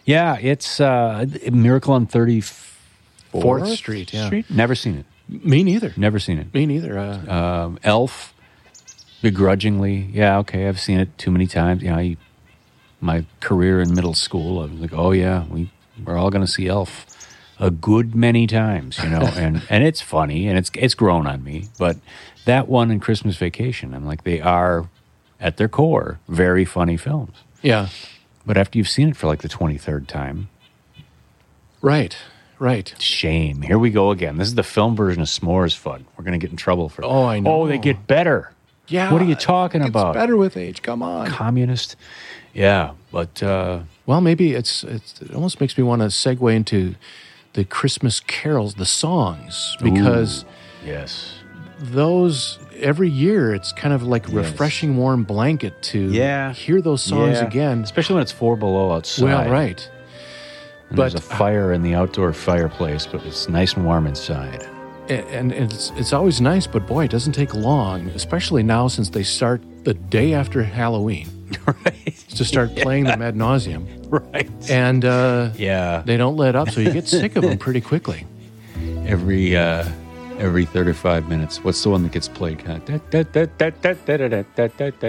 [0.04, 4.26] Yeah, it's uh, Miracle on Thirty Fourth Street, yeah.
[4.26, 4.50] Street.
[4.50, 5.06] Never seen it.
[5.46, 5.94] Me neither.
[5.96, 6.54] Never seen it.
[6.54, 7.00] Me neither.
[7.00, 8.34] Uh, Um, Elf,
[9.22, 10.10] begrudgingly.
[10.12, 11.82] Yeah, okay, I've seen it too many times.
[11.84, 12.18] You know, I,
[13.02, 15.70] my career in middle school, I was like, oh yeah, we
[16.06, 17.06] we're all going to see Elf
[17.60, 21.44] a good many times, you know, and and it's funny and it's it's grown on
[21.44, 21.66] me.
[21.80, 21.98] But
[22.46, 24.90] that one and Christmas Vacation, I'm like, they are
[25.40, 27.36] at their core very funny films.
[27.62, 27.90] yeah.
[28.46, 30.48] But after you've seen it for like the twenty third time,
[31.82, 32.16] Right.
[32.60, 32.96] Right.
[32.98, 33.62] shame.
[33.62, 34.38] Here we go again.
[34.38, 36.06] This is the film version of S'mores Fun.
[36.18, 37.06] We're going to get in trouble for.
[37.06, 37.52] Oh, I know.
[37.52, 38.52] Oh, they get better.
[38.88, 39.12] Yeah.
[39.12, 40.14] What are you talking It's about?
[40.14, 40.82] better with age.
[40.82, 41.28] Come on.
[41.28, 41.96] communist.
[42.54, 46.96] Yeah, but uh, Well, maybe it's, it's it almost makes me want to segue into
[47.54, 50.46] the Christmas carols, the songs, because
[50.86, 51.34] yes,
[51.80, 56.54] those every year it's kind of like a refreshing warm blanket to Yeah.
[56.54, 57.46] hear those songs Yeah.
[57.48, 57.82] again.
[57.84, 59.26] especially when it's four below outside.
[59.26, 59.90] Well, right.
[60.90, 64.66] And there's a fire in the outdoor fireplace, but it's nice and warm inside.
[65.10, 69.10] And, and it's it's always nice, but boy, it doesn't take long, especially now since
[69.10, 71.30] they start the day after Halloween
[71.66, 74.50] right, to start playing them ad nauseum, right.
[74.70, 78.26] and uh, Yeah, they don't let up, so you get sick of them pretty quickly.
[79.06, 79.88] every uh,
[80.40, 81.64] every thirty-five minutes.
[81.64, 82.62] What's the one that gets played?
[82.68, 82.90] Uh,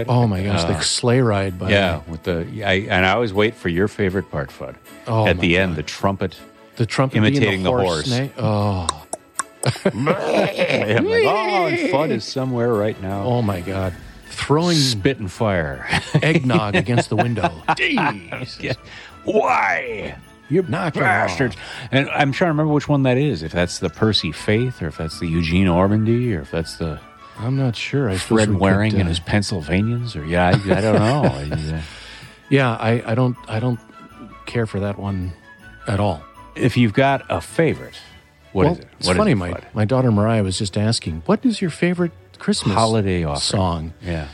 [0.09, 3.33] Oh my gosh, Uh, the sleigh ride by yeah, with the I, and I always
[3.33, 4.77] wait for your favorite part, Fudd.
[5.07, 6.37] Oh, At the end, the trumpet.
[6.77, 8.09] the trumpet imitating the horse.
[8.09, 8.31] neigh.
[8.39, 8.87] Oh,
[9.85, 13.23] I'm like, oh, and Fudd is somewhere right now.
[13.25, 13.93] oh my God,
[14.27, 15.87] throwing Spit and fire.
[16.23, 17.49] eggnog against the window.
[17.71, 18.61] Jeez.
[18.63, 18.75] Yeah.
[19.25, 20.17] Why?
[20.49, 21.57] You Knock it bastards.
[21.93, 23.43] And I'm trying to remember which one that is.
[23.43, 26.99] If that's the Percy Faith, or if that's the Eugene Ormandy, or if that's the
[27.39, 28.09] I'm not sure.
[28.09, 30.95] I suppose Fred we could, Waring uh, and his Pennsylvanians, or yeah, I, I don't
[30.99, 31.57] know.
[31.77, 31.83] Uh,
[32.49, 33.79] Yeah, I, I don't I don't
[34.47, 35.35] care for that one
[35.87, 36.23] at all.
[36.57, 37.99] if you've got a favorite,
[38.53, 38.87] what is well, it?
[38.99, 39.33] It's What is funny.
[39.33, 43.41] it, my my daughter Mariah was just asking, "What is your favorite Christmas holiday offering.
[43.41, 44.29] song?" Yeah,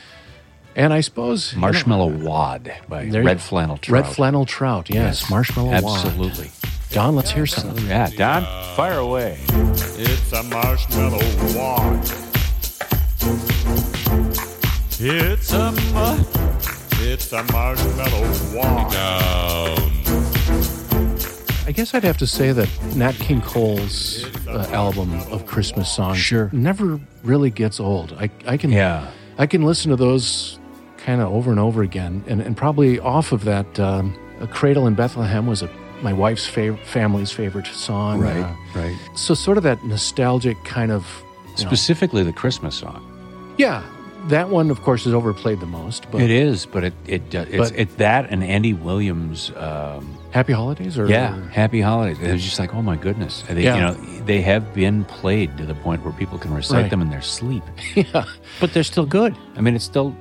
[0.77, 4.05] And I suppose you know, Marshmallow Wad by there Red Flannel Trout.
[4.05, 4.91] Red flannel trout.
[4.91, 5.81] Yes, marshmallow.
[5.81, 5.85] Wad.
[5.85, 6.51] Absolutely.
[6.91, 7.87] Don, let's hear something.
[7.87, 8.45] Yeah, Don,
[8.77, 9.39] fire away.
[9.51, 11.19] It's a marshmallow
[11.57, 12.01] wad.
[15.01, 15.75] It's a
[17.01, 18.93] it's a marshmallow wad.
[18.93, 19.94] Down.
[21.67, 26.19] I guess I'd have to say that Nat King Cole's uh, album of Christmas songs
[26.19, 26.51] Sure.
[26.53, 28.13] never really gets old.
[28.13, 29.07] I I can Yeah.
[29.39, 30.59] I can listen to those
[30.99, 34.87] kind of over and over again, and, and probably off of that, um, "A Cradle
[34.87, 35.69] in Bethlehem" was a,
[36.03, 38.23] my wife's fav- family's favorite song.
[38.25, 38.97] Uh, right.
[39.17, 41.05] so sort of that nostalgic kind of
[41.47, 43.01] you know- Specifically the Christmas song.
[43.59, 43.83] yeah.
[44.29, 46.11] That one, of course, is overplayed the most.
[46.11, 50.14] But It is, but it it uh, it's But- it's that and Andy Williams' um,
[50.35, 52.19] Happy holidays, or Yeah, happy holidays.
[52.21, 53.45] It was just like, oh my goodness.
[53.49, 53.77] They, Yeah.
[53.77, 56.91] You know, they have been played to the point where people can recite Right.
[56.91, 57.63] them in their sleep.
[57.95, 58.25] yeah,
[58.61, 59.37] But they're still good.
[59.57, 60.13] I mean, it's still.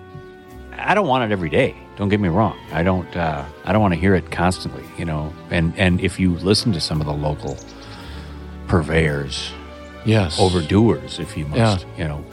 [0.78, 1.76] I don't want it every day.
[1.98, 2.56] Don't get me wrong.
[2.72, 3.10] I don't.
[3.18, 4.84] Uh, I don't want to hear it constantly.
[5.00, 7.58] You know, and and if you listen to some of the local
[8.68, 9.52] purveyors,
[10.06, 11.74] yes, overdoers, if you Yeah.
[11.74, 12.24] must, you know,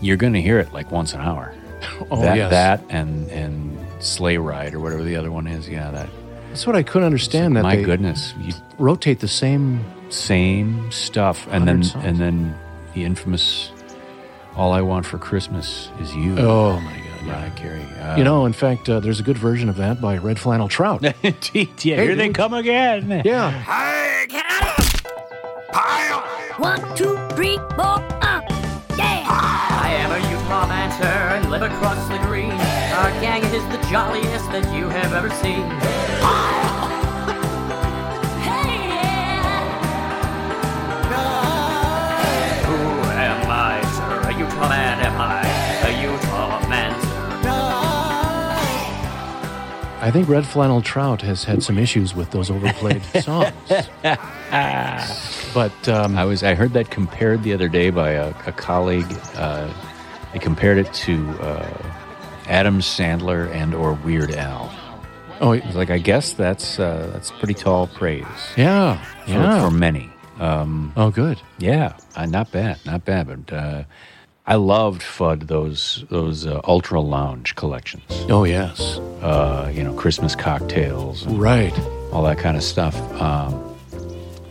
[0.00, 1.52] you're going to hear it like once an hour.
[2.10, 2.50] Oh, that yes.
[2.50, 5.68] that and and sleigh ride or whatever the other one is.
[5.68, 6.08] Yeah, that.
[6.54, 7.56] That's what I couldn't understand.
[7.56, 9.84] That my they goodness, you rotate the same.
[10.08, 12.04] same stuff and then songs.
[12.04, 12.54] and then
[12.94, 13.72] the infamous
[14.54, 17.22] all i want for christmas is you Oh my god!
[17.26, 20.16] mariah carey uh, You know, in fact, uh, there's a good version of that by
[20.18, 21.02] Red Flannel Trout.
[21.24, 23.50] indeed yeah here they come again yeah,
[26.58, 28.40] One, two, three, four, uh,
[28.96, 29.26] yeah!
[29.26, 32.52] I am a Utah mancer and live across the green.
[32.94, 35.64] Our gang is the jolliest that you have ever seen.
[42.64, 42.76] Who
[43.10, 44.30] am I, sir?
[44.30, 45.42] A Utah man am I?
[45.88, 47.08] A Utah mancer.
[50.00, 53.52] I think Red Flannel Trout has had some issues with those overplayed songs.
[55.54, 59.06] but um, i was i heard that compared the other day by a, a colleague
[59.36, 59.72] uh,
[60.32, 62.03] they compared it to uh,
[62.46, 64.72] adam sandler and or weird al
[65.40, 68.24] oh I was like i guess that's uh, that's pretty tall praise
[68.56, 69.64] yeah, for, yeah.
[69.64, 71.40] for many um, oh, good.
[71.58, 73.46] Yeah, uh, not bad, not bad.
[73.46, 73.84] But uh,
[74.46, 78.04] I loved Fudd those those uh, ultra lounge collections.
[78.28, 81.76] Oh yes, Uh, you know, Christmas cocktails, and right.
[82.12, 82.96] all that kind of stuff.
[83.20, 83.76] Um,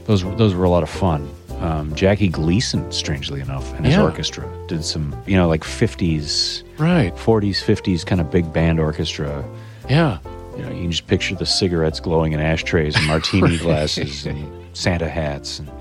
[0.05, 1.29] those those were a lot of fun.
[1.63, 4.03] Um, Jackie Gleason, strangely enough, and his Yeah.
[4.03, 7.17] orchestra did some, you know, like fifties, Right.
[7.17, 9.43] forties, fifties kind of big band orchestra.
[9.89, 10.17] Yeah.
[10.57, 14.45] You know, you can just picture the cigarettes glowing in ashtrays and martini glasses and
[14.73, 15.59] Santa hats.
[15.59, 15.71] And,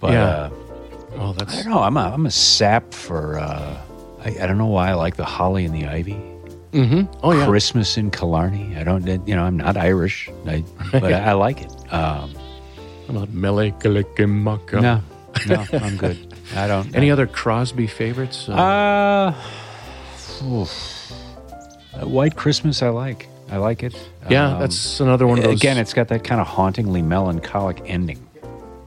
[0.00, 0.24] but Yeah.
[0.26, 0.50] uh,
[1.20, 1.80] Oh, I that's don't know.
[1.82, 3.38] I'm a, I'm a sap for.
[3.38, 3.76] Uh,
[4.24, 6.16] I, I don't know why I like the holly and the ivy.
[6.72, 7.02] mm-hmm.
[7.22, 7.46] Oh yeah.
[7.46, 8.76] Christmas in Killarney.
[8.76, 9.06] I don't.
[9.26, 11.92] You know, I'm not Irish, I, but I, I like it.
[11.92, 12.34] Um,
[13.08, 14.80] I'm not Mele Kalikimaka.
[14.82, 15.02] no,
[15.46, 16.34] no, I'm good.
[16.54, 16.94] I don't.
[17.00, 18.48] Any other Crosby favorites?
[18.48, 19.32] Uh,
[20.42, 21.10] Uh, oof.
[22.02, 22.82] White Christmas.
[22.82, 23.28] I like.
[23.50, 23.94] I like it.
[24.28, 25.58] yeah, Um, that's another one of those.
[25.60, 28.18] Again, it's got that kind of hauntingly melancholic ending.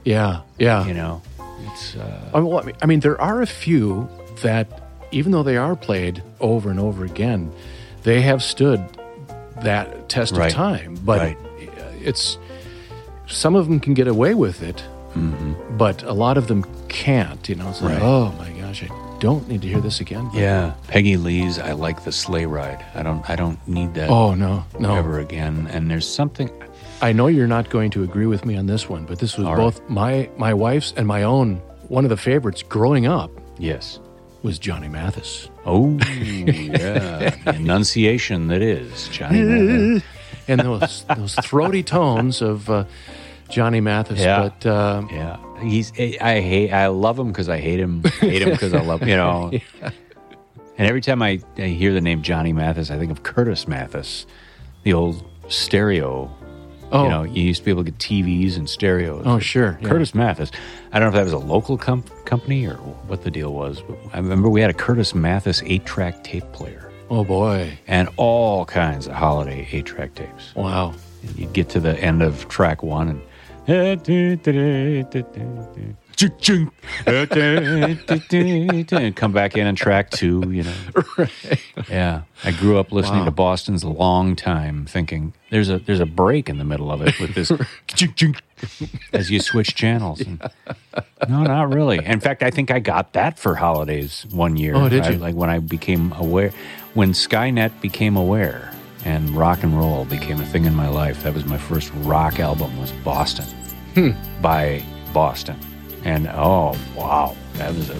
[0.04, 0.86] yeah, yeah.
[0.86, 1.20] You know,
[1.66, 1.96] it's.
[1.96, 4.08] Uh, I mean, well, I mean, there are a few
[4.42, 4.66] that,
[5.10, 7.52] even though they are played over and over again,
[8.04, 8.80] they have stood
[9.62, 10.46] that test Right.
[10.50, 10.96] of time.
[11.04, 11.38] But Right.
[12.00, 12.38] it's
[13.32, 14.82] some of them can get away with it,
[15.78, 17.48] but a lot of them can't.
[17.48, 18.02] You know, it's like, Mm-hmm.
[18.02, 18.08] Right.
[18.08, 20.28] oh my gosh, I don't need to hear this again.
[20.32, 21.58] But- yeah, Peggy Lee's.
[21.58, 22.84] I like the sleigh ride.
[22.94, 23.28] I don't.
[23.28, 24.10] I don't need that.
[24.10, 24.94] Oh no, no.
[24.96, 25.68] ever again.
[25.72, 26.50] And there's something.
[27.00, 29.46] I know you're not going to agree with me on this one, but this was
[29.46, 29.62] All right.
[29.62, 31.56] both my my wife's and my own.
[31.88, 33.98] One of the favorites growing up Yes.
[34.42, 35.48] was Johnny Mathis.
[35.66, 39.42] Oh yeah, enunciation that is Johnny.
[39.42, 40.02] Mathis.
[40.48, 42.84] and those those throaty tones of uh,
[43.52, 44.20] Johnny Mathis.
[44.20, 44.48] Yeah.
[44.48, 45.92] But uh, Yeah, he's.
[45.98, 46.72] I hate.
[46.72, 48.02] I love him because I hate him.
[48.20, 49.00] Hate him because I love.
[49.02, 49.50] Him, you know.
[50.78, 54.24] And every time I, I hear the name Johnny Mathis, I think of Curtis Mathes,
[54.84, 56.34] the old stereo.
[56.90, 59.22] oh, You know, you used to be able to get TVs and stereos.
[59.26, 59.88] oh sure, yeah.
[59.88, 60.50] Curtis Mathes.
[60.90, 63.82] I don't know if that was a local com- company or what the deal was,
[63.82, 68.64] but I remember we had a Curtis Mathes eight-track tape player Oh boy, and all
[68.64, 70.54] kinds of holiday eight-track tapes.
[70.54, 70.94] wow.
[71.22, 73.22] And you'd get to the end of track one and
[78.92, 80.74] and come back in on track two, you know.
[81.18, 81.60] Right.
[81.90, 82.22] Yeah.
[82.44, 83.24] I grew up listening Wow.
[83.26, 87.02] to Boston's a long time thinking there's a there's a break in the middle of
[87.02, 87.52] it with this
[89.12, 90.20] as you switch channels.
[90.26, 90.40] And-
[91.28, 92.04] no, not really.
[92.04, 94.74] In fact, I think I got that for holidays one year.
[94.74, 95.18] Oh, did I- you?
[95.18, 96.52] like when I became aware
[96.94, 98.71] when Skynet became aware
[99.04, 101.22] and rock and roll became a thing in my life.
[101.22, 103.46] That was my first rock album was Boston
[103.94, 104.10] Hmm.
[104.40, 105.56] by Boston.
[106.04, 107.98] And oh wow, that was a,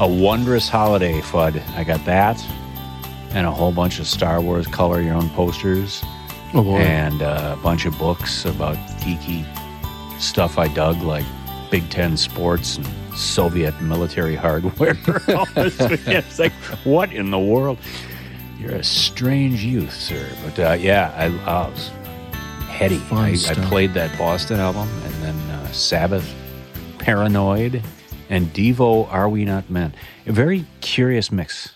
[0.00, 1.60] a wondrous holiday, Fudd.
[1.76, 2.42] I got that
[3.32, 6.02] and a whole bunch of Star Wars color your own posters
[6.56, 9.44] Oh and uh, a bunch of books about geeky
[10.20, 11.24] stuff I dug, like
[11.68, 14.96] Big Ten sports and Soviet military hardware.
[16.06, 16.52] It's like,
[16.84, 17.78] what in the world?
[18.64, 20.26] You're a strange youth, sir.
[20.44, 21.88] But uh, yeah, I, I was
[22.68, 23.00] heady.
[23.10, 26.34] I, I played that Boston album, and then uh, Sabbath,
[26.98, 27.82] Paranoid,
[28.30, 29.06] and Devo.
[29.12, 29.94] Are we not men?
[30.26, 31.72] A very curious mix.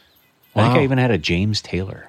[0.56, 2.08] I think I even had a James Taylor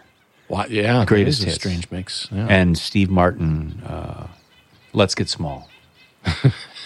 [0.49, 2.27] Wow, yeah, greatest that is a strange mix.
[2.31, 2.47] Yeah.
[2.49, 4.27] and Steve Martin uh,
[4.93, 5.69] Let's Get Small.
[6.25, 6.31] I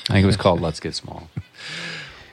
[0.08, 1.29] think it was called Let's Get Small.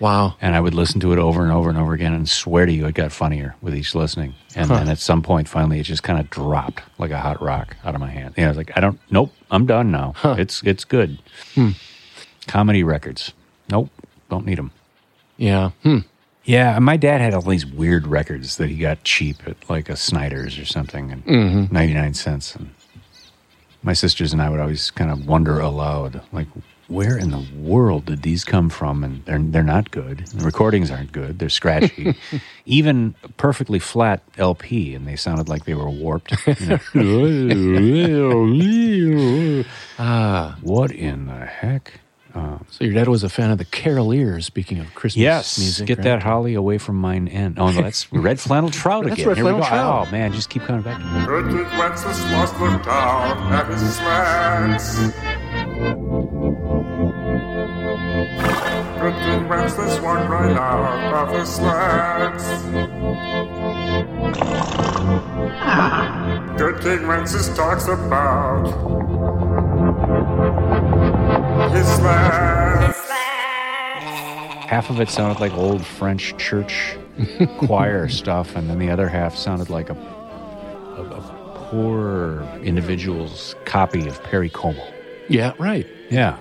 [0.00, 0.34] Wow.
[0.40, 2.72] And I would listen to it over and over and over again and swear to
[2.72, 4.34] you it got funnier with each listening.
[4.56, 7.76] And then at some point, finally, it just kind of dropped like a hot rock
[7.84, 8.34] out of my hand.
[8.36, 10.14] Yeah, I was like, I don't, nope, I'm done now.
[10.24, 11.18] It's it's good.
[12.46, 13.32] Comedy records.
[13.70, 13.90] Nope,
[14.30, 14.72] don't need them.
[15.36, 15.70] Yeah.
[15.82, 15.98] Hmm.
[16.44, 19.96] Yeah, my dad had all these weird records that he got cheap at like a
[19.96, 22.56] Snyder's or something, and 99 cents.
[22.56, 22.70] And
[23.82, 26.48] my sisters and I would always kind of wonder aloud, like,
[26.90, 29.04] where in the world did these come from?
[29.04, 30.26] And they're they're not good.
[30.26, 31.38] The recordings aren't good.
[31.38, 32.14] They're scratchy.
[32.66, 36.34] Even perfectly flat LP, and they sounded like they were warped.
[36.94, 39.64] You know?
[39.98, 42.00] ah, what in the heck?
[42.32, 44.44] So your dad was a fan of the Caroliers.
[44.44, 46.04] Speaking of Christmas Yes, music, get right?
[46.04, 47.58] that holly away from mine end.
[47.58, 49.28] Oh no, that's red flannel trout That's again.
[49.28, 49.58] red Here we go.
[49.66, 50.06] trout.
[50.08, 50.98] Oh man, just keep coming back.
[51.26, 55.39] Good Dick Wenceslas looked down at his slants.
[59.10, 62.44] Good Dick Wenceslas swung right out of his slants.
[65.62, 66.54] Ah.
[66.56, 68.66] Good King Wenceslas talks about
[71.72, 73.10] his slants.
[74.68, 76.96] Half of it sounded like old French church
[77.58, 84.06] choir stuff, and then the other half sounded like a, a, a poor individual's copy
[84.06, 84.86] of Perry Como.
[85.28, 85.88] Yeah, right.
[86.10, 86.38] Yeah.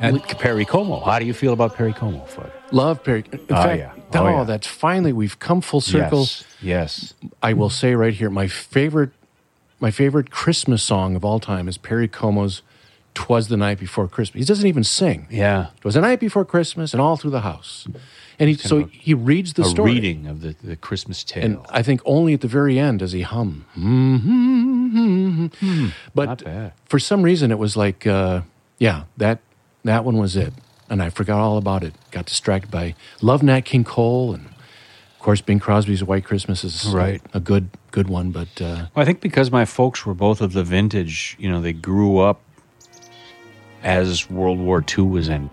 [0.00, 1.00] And Perry Como.
[1.00, 2.24] How do you feel about Perry Como?
[2.70, 3.24] Love Perry.
[3.32, 3.92] In Oh, fact, yeah.
[4.14, 4.44] oh, Oh, yeah.
[4.44, 6.20] that's finally we've come full circle.
[6.20, 6.44] Yes.
[6.62, 7.14] Yes.
[7.42, 9.10] I will say right here, my favorite,
[9.80, 12.62] my favorite Christmas song of all time is Perry Como's
[13.14, 15.26] "Twas the Night Before Christmas." He doesn't even sing.
[15.30, 15.68] Yeah.
[15.76, 17.86] It was the night before Christmas, and all through the house.
[18.38, 19.94] And he so he reads the a story.
[19.94, 21.44] reading of the, the Christmas tale.
[21.44, 23.64] And I think only at the very end does he hum.
[23.74, 26.72] Hmm, hmm, hmm, but Not bad.
[26.84, 28.42] for some reason, it was like, uh,
[28.78, 29.40] yeah, that
[29.84, 30.52] that one was it,
[30.90, 31.94] and I forgot all about it.
[32.10, 36.86] Got distracted by Love Nat King Cole, and of course, Bing Crosby's White Christmas is
[36.88, 37.20] Right.
[37.34, 38.30] a good good one.
[38.30, 41.60] But uh, Well, I think because my folks were both of the vintage, you know,
[41.60, 42.40] they grew up
[43.82, 45.50] as World War II was in.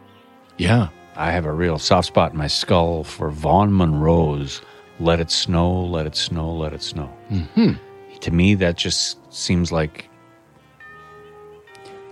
[0.57, 4.61] yeah, I have a real soft spot in my skull for Vaughn Monroe's
[4.99, 7.09] Let It Snow, Let It Snow, Let It Snow.
[7.31, 7.73] Mm-hmm.
[8.19, 10.09] To me, that just seems like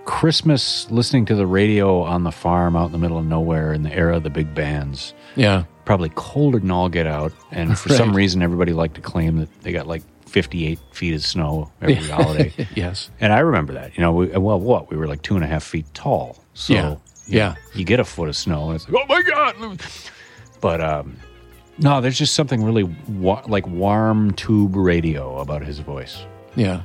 [0.06, 3.84] Christmas listening to the radio on the farm out in the middle of nowhere in
[3.84, 5.13] the era of the big bands.
[5.36, 7.34] yeah, Probably colder than all get out.
[7.52, 11.24] And for some reason, everybody liked to claim that they got like 58 feet of
[11.24, 12.54] snow every holiday.
[12.76, 13.96] yes, And I remember that.
[13.98, 14.89] You know, we, well, what?
[14.89, 16.44] We were like two and a half feet tall.
[16.54, 16.89] So, Yeah.
[16.89, 17.56] you Yeah.
[17.76, 19.82] you get a foot of snow, and it's like, oh my God.
[20.62, 21.18] But um,
[21.78, 26.26] no, there's just something really wa- like warm tube radio about his voice.
[26.56, 26.84] yeah.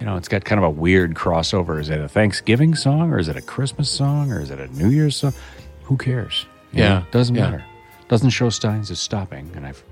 [0.00, 1.78] You know, it's got kind of a weird crossover.
[1.78, 4.66] Is it a Thanksgiving song, or is it a Christmas song, or is it a
[4.68, 5.34] New Year's song?
[5.84, 6.46] Who cares?
[6.72, 6.88] You Yeah.
[7.00, 7.42] know, doesn't Yeah.
[7.50, 7.64] matter.
[8.08, 9.82] Doesn't show Steins is stopping, and I've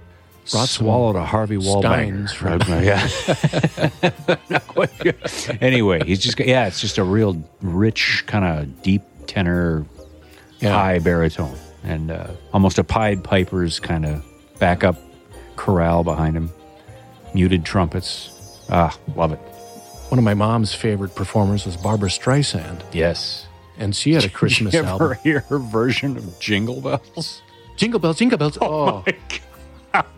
[0.50, 2.26] Brought swallowed a Harvey Wallbanger.
[2.28, 4.40] Steins from- yeah.
[4.48, 5.16] Not quite good.
[5.60, 9.84] Anyway, he's just yeah, it's just a real rich kind of deep tenor,
[10.60, 10.72] Yeah.
[10.72, 14.24] high baritone, and uh, almost a Pied Piper's kind of
[14.58, 14.96] backup
[15.56, 16.48] chorale behind him.
[17.34, 18.30] Muted trumpets.
[18.70, 19.40] Ah, love it.
[20.08, 23.46] One of my mom's favorite performers was Barbra Streisand, Yes.
[23.78, 25.18] and she had a Christmas you ever album.
[25.22, 27.42] hear her version of Jingle Bells?
[27.76, 28.58] Jingle bells, jingle bells.
[28.60, 29.04] Oh,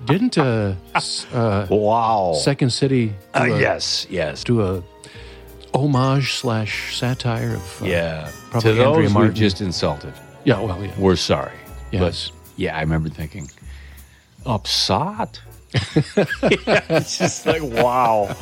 [0.06, 0.74] didn't uh,
[1.34, 2.32] uh, Wow.
[2.34, 4.44] Second City do Uh, a, yes, yes.
[4.44, 4.82] do a
[5.74, 8.30] homage slash satire of uh, Yeah.
[8.50, 9.34] probably to those Andrea Martin.
[9.34, 11.52] just insulted, yeah well yeah we're sorry.
[11.92, 12.00] Yes.
[12.00, 13.50] But yeah, I remember thinking,
[14.46, 15.40] upsot?
[15.74, 15.80] yeah,
[16.88, 18.34] it's just like, wow.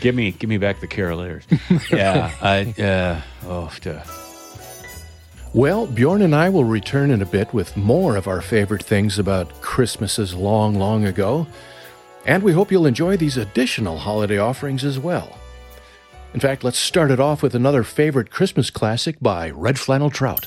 [0.00, 1.44] Give me give me back the Caroliers.
[1.90, 2.32] yeah.
[2.40, 4.02] I, uh, oh, duh.
[5.52, 9.18] Well, Bjorn and I will return in a bit with more of our favorite things
[9.18, 11.46] about Christmases long, long ago.
[12.26, 15.38] And we hope you'll enjoy these additional holiday offerings as well.
[16.34, 20.46] In fact, let's start it off with another favorite Christmas classic by Red Flannel Trout.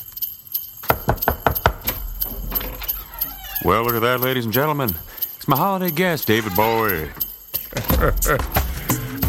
[3.66, 4.92] Well, look at that, ladies and gentlemen.
[5.38, 7.10] It's my holiday guest, David Bowie.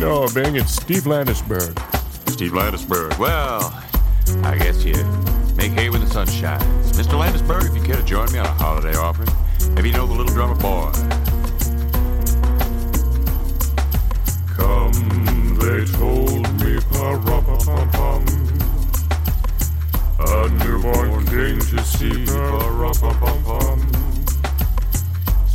[0.01, 1.79] No, Bing, it's Steve Landesberg.
[2.31, 3.19] Steve Landesberg.
[3.19, 3.61] Well,
[4.43, 4.95] I guess you
[5.57, 6.93] make hay when the sun shines.
[6.93, 7.21] Mr.
[7.21, 9.29] Landesberg, if you care to join me on a holiday offering,
[9.75, 10.91] maybe you know the little drummer boy.
[14.57, 18.25] Come, they told me, pa-rum-pa-pum-pum.
[20.19, 24.00] A newborn king to see, pa-rum-pa-pum-pum.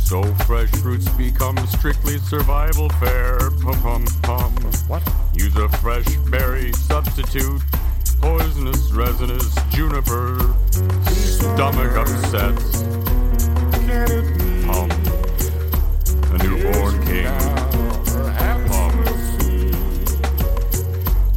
[0.06, 3.50] So fresh fruits become strictly survival fare.
[3.60, 4.52] Pum pum pum.
[4.86, 5.02] What?
[5.34, 7.60] Use a fresh berry substitute.
[8.20, 10.38] poisonous, resinous juniper.
[11.10, 12.82] Stomach upsets.
[14.64, 14.90] Hum.
[16.30, 17.26] A newborn king.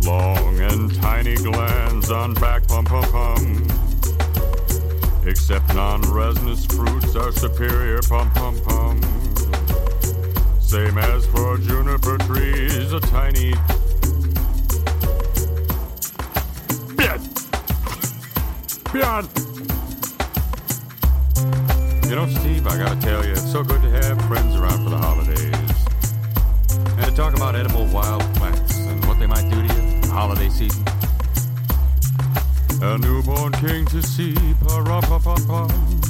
[0.05, 3.78] Long and tiny glands on back, pum pum pum.
[5.29, 8.99] Except non-resinous fruits are superior, pum pum pum.
[10.59, 13.53] Same as for juniper trees, a tiny.
[16.97, 17.21] Bien.
[18.91, 19.29] Bien.
[22.09, 24.89] You know, Steve, I gotta tell you, it's so good to have friends around for
[24.89, 25.53] the holidays.
[26.97, 30.01] And to talk about edible wild plants and what they might do to you in
[30.01, 30.88] the holiday season.
[32.81, 36.01] A newborn king to see, pa pum pum pum.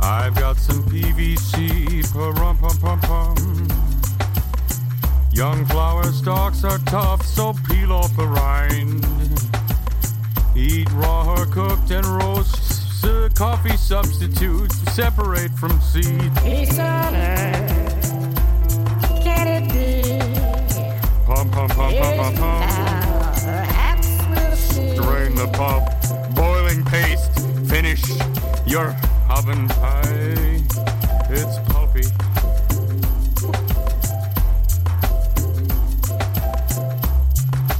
[0.00, 3.68] I've got some PVC, pa-rum pum pum pum.
[5.32, 9.06] Young flower stalks are tough, so peel off the rind.
[10.56, 13.04] Eat raw or cooked and roast.
[13.04, 16.40] uh, coffee substitutes separate from seeds.
[19.22, 20.18] Can it be?
[21.24, 22.95] Pum pum pum pum pum pum.
[25.52, 26.16] Perhaps we'll see.
[26.16, 27.32] Drain the pulp, boiling paste.
[27.68, 28.02] Finish
[28.66, 28.96] your
[29.28, 30.62] oven pie.
[31.28, 32.02] It's pulpy.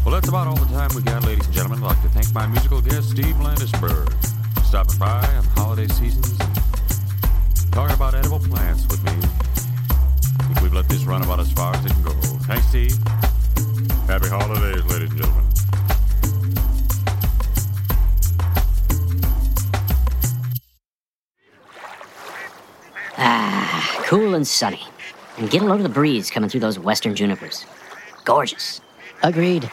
[0.05, 1.83] Well, that's about all the time we got, ladies and gentlemen.
[1.83, 4.13] I'd like to thank my musical guest, Steve Landesberg,
[4.55, 9.13] for stopping by on holiday seasons and talking about edible plants with me.
[9.13, 12.11] I think we've let this run about as far as it can go.
[12.47, 12.97] Thanks, Steve.
[14.07, 15.46] Happy holidays, ladies and gentlemen.
[24.07, 24.83] Cool and sunny.
[25.37, 27.67] And get a load of the breeze coming through those western junipers.
[28.25, 28.81] Gorgeous.
[29.23, 29.69] Agreed.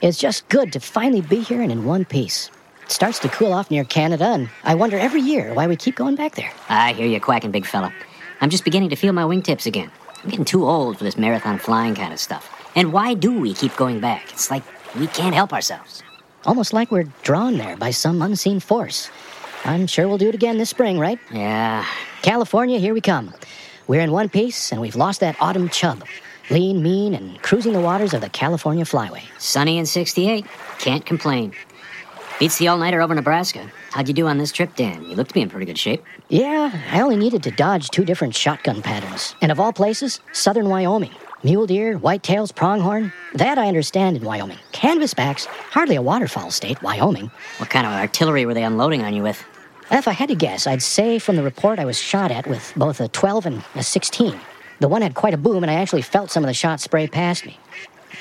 [0.00, 2.50] It's just good to finally be here and in one piece.
[2.82, 5.96] It starts to cool off near Canada, and I wonder every year why we keep
[5.96, 6.50] going back there.
[6.68, 7.92] I hear you quacking, big fella.
[8.40, 9.90] I'm just beginning to feel my wingtips again.
[10.22, 12.50] I'm getting too old for this marathon flying kind of stuff.
[12.74, 14.32] And why do we keep going back?
[14.32, 14.64] It's like
[14.98, 16.02] we can't help ourselves.
[16.46, 19.10] Almost like we're drawn there by some unseen force.
[19.64, 21.18] I'm sure we'll do it again this spring, right?
[21.32, 21.86] Yeah.
[22.22, 23.32] California, here we come.
[23.86, 26.04] We're in one piece, and we've lost that autumn chub.
[26.50, 29.22] Lean, mean, and cruising the waters of the California Flyway.
[29.38, 30.46] Sunny and 68.
[30.78, 31.52] Can't complain.
[32.38, 33.70] Beats the all nighter over Nebraska.
[33.92, 35.04] How'd you do on this trip, Dan?
[35.04, 36.02] You look to be in pretty good shape.
[36.28, 39.34] Yeah, I only needed to dodge two different shotgun patterns.
[39.40, 41.12] And of all places, southern Wyoming.
[41.42, 43.12] Mule deer, whitetails, pronghorn.
[43.34, 44.58] That I understand in Wyoming.
[44.72, 47.30] Canvasbacks, hardly a waterfowl state, Wyoming.
[47.58, 49.44] What kind of artillery were they unloading on you with?
[49.90, 52.72] If I had to guess, I'd say from the report I was shot at with
[52.76, 54.40] both a 12 and a 16.
[54.80, 57.06] The one had quite a boom, and I actually felt some of the shots spray
[57.06, 57.58] past me.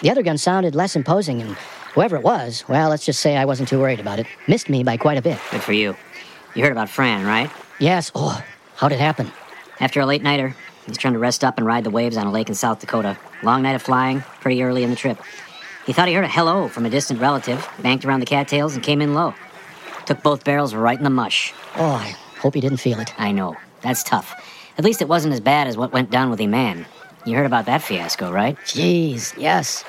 [0.01, 1.51] The other gun sounded less imposing, and
[1.93, 4.28] whoever it was, well, let's just say I wasn't too worried about it.
[4.47, 5.39] Missed me by quite a bit.
[5.51, 5.95] Good for you.
[6.53, 7.49] You heard about Fran, right?
[7.80, 8.43] Yes, oh,
[8.76, 9.32] how'd it happen?
[9.80, 10.55] After a late nighter,
[10.86, 13.18] he's trying to rest up and ride the waves on a lake in South Dakota.
[13.41, 15.18] Long night of flying, pretty early in the trip.
[15.86, 18.84] He thought he heard a hello from a distant relative, banked around the cattails, and
[18.84, 19.34] came in low.
[20.06, 21.54] Took both barrels right in the mush.
[21.76, 23.14] Oh, I hope he didn't feel it.
[23.20, 23.56] I know.
[23.82, 24.34] That's tough.
[24.78, 26.86] At least it wasn't as bad as what went down with Eman.
[27.26, 28.58] You heard about that fiasco, right?
[28.66, 29.86] Jeez, yes.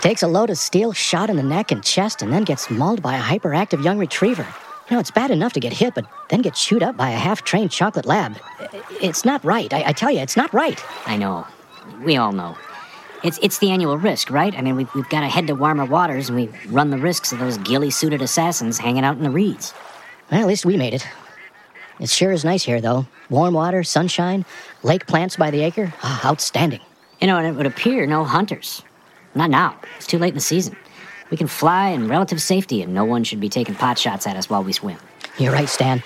[0.00, 3.02] Takes a load of steel, shot in the neck and chest, and then gets mauled
[3.02, 4.46] by a hyperactive young retriever.
[4.88, 7.16] You know, it's bad enough to get hit, but then get chewed up by a
[7.16, 8.36] half trained chocolate lab.
[9.02, 9.72] It's not right.
[9.72, 10.80] I, I tell you, it's not right.
[11.06, 11.44] I know.
[12.04, 12.56] We all know.
[13.24, 14.56] It's it's the annual risk, right?
[14.56, 17.32] I mean, we've, we've got to head to warmer waters, and we run the risks
[17.32, 19.72] of those ghillie suited assassins hanging out in the reeds.
[20.30, 21.06] Well, at least we made it.
[21.98, 23.06] It sure is nice here, though.
[23.30, 24.44] Warm water, sunshine,
[24.82, 25.92] lake plants by the acre.
[26.02, 26.80] Ah, outstanding.
[27.20, 28.82] You know, and it would appear no hunters.
[29.34, 29.78] Not now.
[29.96, 30.76] It's too late in the season.
[31.30, 34.36] We can fly in relative safety, and no one should be taking pot shots at
[34.36, 34.98] us while we swim.
[35.38, 36.02] You're right, Stan.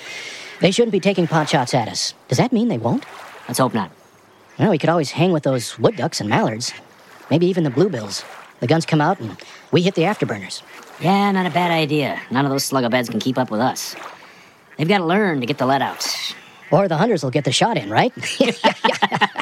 [0.60, 2.14] They shouldn't be taking pot shots at us.
[2.28, 3.04] Does that mean they won't?
[3.48, 3.90] Let's hope not.
[4.58, 6.72] Well, we could always hang with those wood ducks and mallards.
[7.30, 8.24] Maybe even the bluebills.
[8.60, 9.36] The guns come out and
[9.72, 10.62] we hit the afterburners.
[11.00, 12.20] Yeah, not a bad idea.
[12.30, 13.96] None of those slugabeds can keep up with us.
[14.76, 16.34] They've got to learn to get the let outs.
[16.70, 18.12] Or the hunters will get the shot in, right?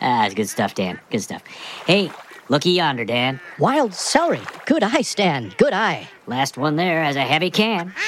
[0.00, 0.98] Ah, it's good stuff, Dan.
[1.10, 1.42] Good stuff.
[1.86, 2.10] Hey,
[2.48, 3.40] looky yonder, Dan.
[3.58, 4.40] Wild celery.
[4.66, 5.52] Good eye, Stan.
[5.58, 6.08] Good eye.
[6.26, 7.92] Last one there has a heavy can.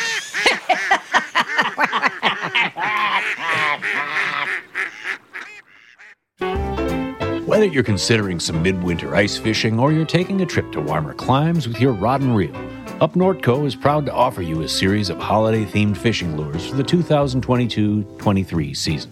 [7.61, 11.68] Whether you're considering some midwinter ice fishing or you're taking a trip to warmer climes
[11.68, 12.56] with your rod and reel,
[13.02, 16.76] Up Nortco is proud to offer you a series of holiday themed fishing lures for
[16.76, 19.11] the 2022 23 season.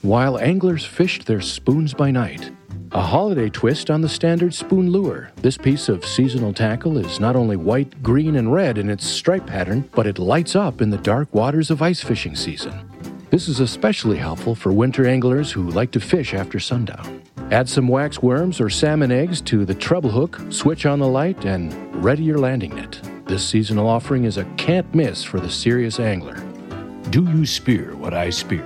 [0.00, 2.50] While anglers fished their spoons by night,
[2.92, 5.30] A holiday twist on the standard spoon lure.
[5.42, 9.46] This piece of seasonal tackle is not only white, green, and red in its stripe
[9.46, 12.72] pattern, but it lights up in the dark waters of ice fishing season.
[13.28, 17.22] This is especially helpful for winter anglers who like to fish after sundown.
[17.50, 21.44] Add some wax worms or salmon eggs to the treble hook, switch on the light,
[21.44, 21.74] and
[22.04, 23.00] ready your landing net.
[23.26, 26.36] This seasonal offering is a can't miss for the serious angler.
[27.10, 28.64] Do you spear what I spear?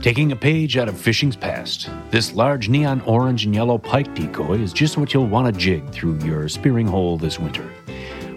[0.00, 4.58] Taking a page out of fishing's past, this large neon orange and yellow pike decoy
[4.58, 7.70] is just what you'll want to jig through your spearing hole this winter.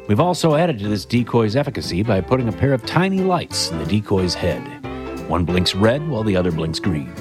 [0.09, 3.77] We've also added to this decoy's efficacy by putting a pair of tiny lights in
[3.77, 4.88] the decoy's head.
[5.30, 7.13] One blinks red while the other blinks green.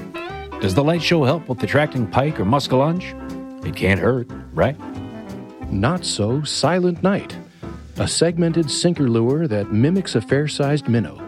[0.62, 3.66] Does the light show help with attracting pike or muskellunge?
[3.66, 4.78] It can't hurt, right?
[5.70, 7.36] Not so Silent Night,
[7.98, 11.22] a segmented sinker lure that mimics a fair sized minnow.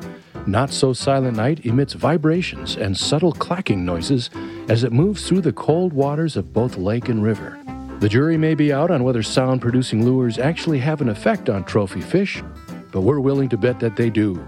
[0.47, 4.31] Not So Silent Night emits vibrations and subtle clacking noises
[4.70, 7.59] as it moves through the cold waters of both lake and river.
[7.99, 11.64] The jury may be out on whether sound producing lures actually have an effect on
[11.64, 12.43] trophy fish,
[12.91, 14.43] but we're willing to bet that they do.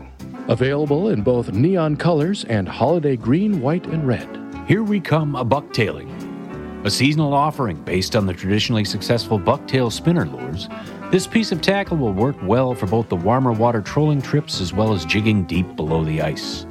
[0.48, 4.28] Available in both neon colors and holiday green, white, and red.
[4.66, 10.26] Here we come a bucktailing, a seasonal offering based on the traditionally successful bucktail spinner
[10.26, 10.68] lures.
[11.12, 14.72] This piece of tackle will work well for both the warmer water trolling trips as
[14.72, 16.66] well as jigging deep below the ice.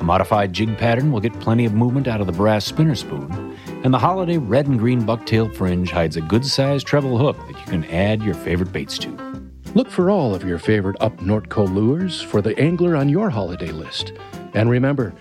[0.00, 3.56] A modified jig pattern will get plenty of movement out of the brass spinner spoon,
[3.84, 7.60] and the holiday red and green bucktail fringe hides a good sized treble hook that
[7.60, 9.31] you can add your favorite baits to.
[9.74, 13.70] Look for all of your favorite Up Nortco lures for the angler on your holiday
[13.70, 14.12] list.
[14.52, 15.14] And remember,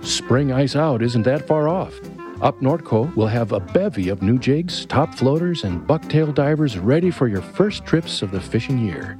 [0.00, 1.94] spring ice out isn't that far off.
[2.40, 7.10] Up Nortco will have a bevy of new jigs, top floaters, and bucktail divers ready
[7.10, 9.18] for your first trips of the fishing year.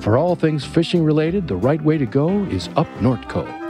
[0.00, 3.63] For all things fishing related, the right way to go is Up Nortco.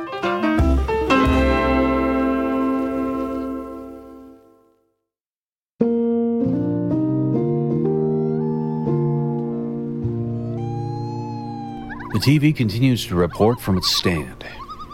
[12.14, 14.46] The TV continues to report from its stand.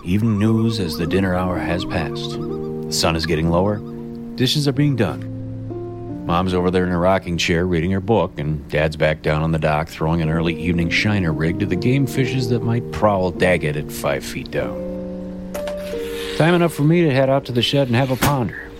[0.06, 2.30] Even news as the dinner hour has passed.
[2.30, 3.76] The sun is getting lower,
[4.36, 6.24] dishes are being done.
[6.24, 9.52] Mom's over there in a rocking chair reading her book, and Dad's back down on
[9.52, 13.32] the dock throwing an early evening shiner rig to the game fishes that might prowl
[13.32, 15.52] Daggett at five feet down.
[16.38, 18.70] Time enough for me to head out to the shed and have a ponder.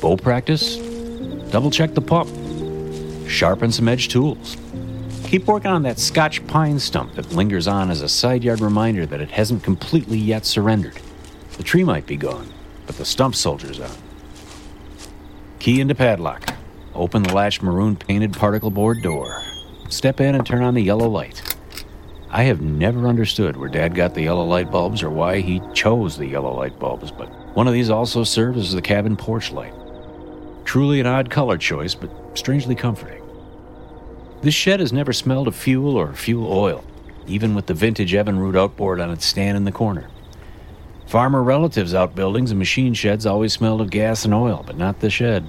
[0.00, 0.78] Bow practice,
[1.50, 2.30] double check the pump,
[3.28, 4.56] sharpen some edge tools.
[5.28, 9.04] Keep working on that Scotch pine stump that lingers on as a side yard reminder
[9.04, 10.98] that it hasn't completely yet surrendered.
[11.58, 12.50] The tree might be gone,
[12.86, 13.94] but the stump soldier's on.
[15.58, 16.54] Key into padlock.
[16.94, 19.42] Open the latch maroon painted particle board door.
[19.90, 21.42] Step in and turn on the yellow light.
[22.30, 26.16] I have never understood where Dad got the yellow light bulbs or why he chose
[26.16, 29.74] the yellow light bulbs, but one of these also serves as the cabin porch light.
[30.64, 33.27] Truly an odd color choice, but strangely comforting.
[34.40, 36.84] This shed has never smelled of fuel or fuel oil,
[37.26, 40.08] even with the vintage Evinrude outboard on its stand in the corner.
[41.06, 45.10] Farmer relatives' outbuildings and machine sheds always smelled of gas and oil, but not the
[45.10, 45.46] shed.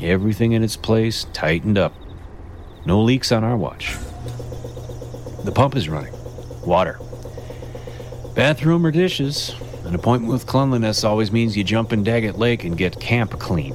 [0.00, 1.94] Everything in its place, tightened up.
[2.84, 3.96] No leaks on our watch.
[5.44, 6.14] The pump is running.
[6.64, 6.98] Water.
[8.34, 9.54] Bathroom or dishes.
[9.84, 13.74] An appointment with cleanliness always means you jump in Daggett Lake and get camp clean.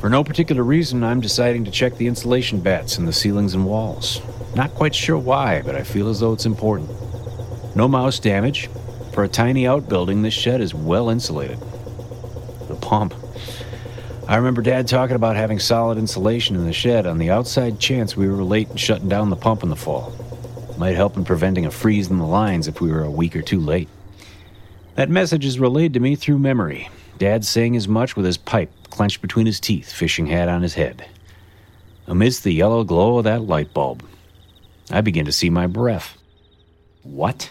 [0.00, 3.66] For no particular reason, I'm deciding to check the insulation bats in the ceilings and
[3.66, 4.22] walls.
[4.54, 6.88] Not quite sure why, but I feel as though it's important.
[7.76, 8.70] No mouse damage.
[9.12, 11.58] For a tiny outbuilding, this shed is well insulated.
[12.68, 13.12] The pump.
[14.26, 18.16] I remember Dad talking about having solid insulation in the shed on the outside chance
[18.16, 20.14] we were late in shutting down the pump in the fall.
[20.78, 23.42] Might help in preventing a freeze in the lines if we were a week or
[23.42, 23.88] two late.
[24.94, 26.88] That message is relayed to me through memory.
[27.18, 30.74] Dad saying as much with his pipe clenched between his teeth, fishing hat on his
[30.74, 31.06] head.
[32.06, 34.04] Amidst the yellow glow of that light bulb,
[34.90, 36.18] I begin to see my breath.
[37.02, 37.50] What?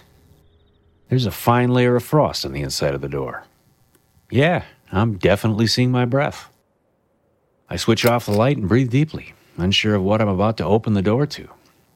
[1.08, 3.46] There's a fine layer of frost on the inside of the door.
[4.30, 6.50] Yeah, I'm definitely seeing my breath.
[7.68, 10.94] I switch off the light and breathe deeply, unsure of what I'm about to open
[10.94, 11.50] the door to.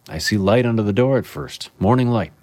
[0.10, 2.34] I see light under the door at first, morning light,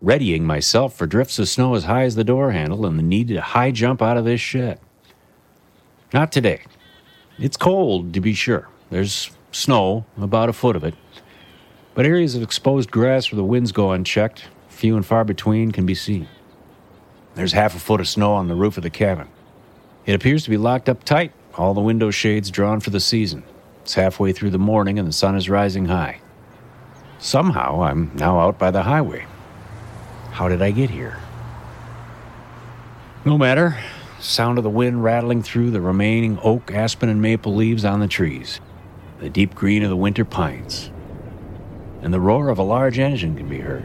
[0.00, 3.26] readying myself for drifts of snow as high as the door handle and the need
[3.26, 4.78] to high jump out of this shed.
[6.12, 6.62] Not today.
[7.38, 8.68] It's cold, to be sure.
[8.90, 10.94] There's snow, about a foot of it.
[11.94, 15.86] But areas of exposed grass where the winds go unchecked, few and far between, can
[15.86, 16.28] be seen.
[17.34, 19.28] There's half a foot of snow on the roof of the cabin.
[20.04, 23.44] It appears to be locked up tight, all the window shades drawn for the season.
[23.82, 26.20] It's halfway through the morning and the sun is rising high.
[27.18, 29.26] Somehow, I'm now out by the highway.
[30.32, 31.18] How did I get here?
[33.24, 33.78] No matter.
[34.22, 38.06] Sound of the wind rattling through the remaining oak, aspen, and maple leaves on the
[38.06, 38.60] trees,
[39.18, 40.90] the deep green of the winter pines,
[42.02, 43.84] and the roar of a large engine can be heard.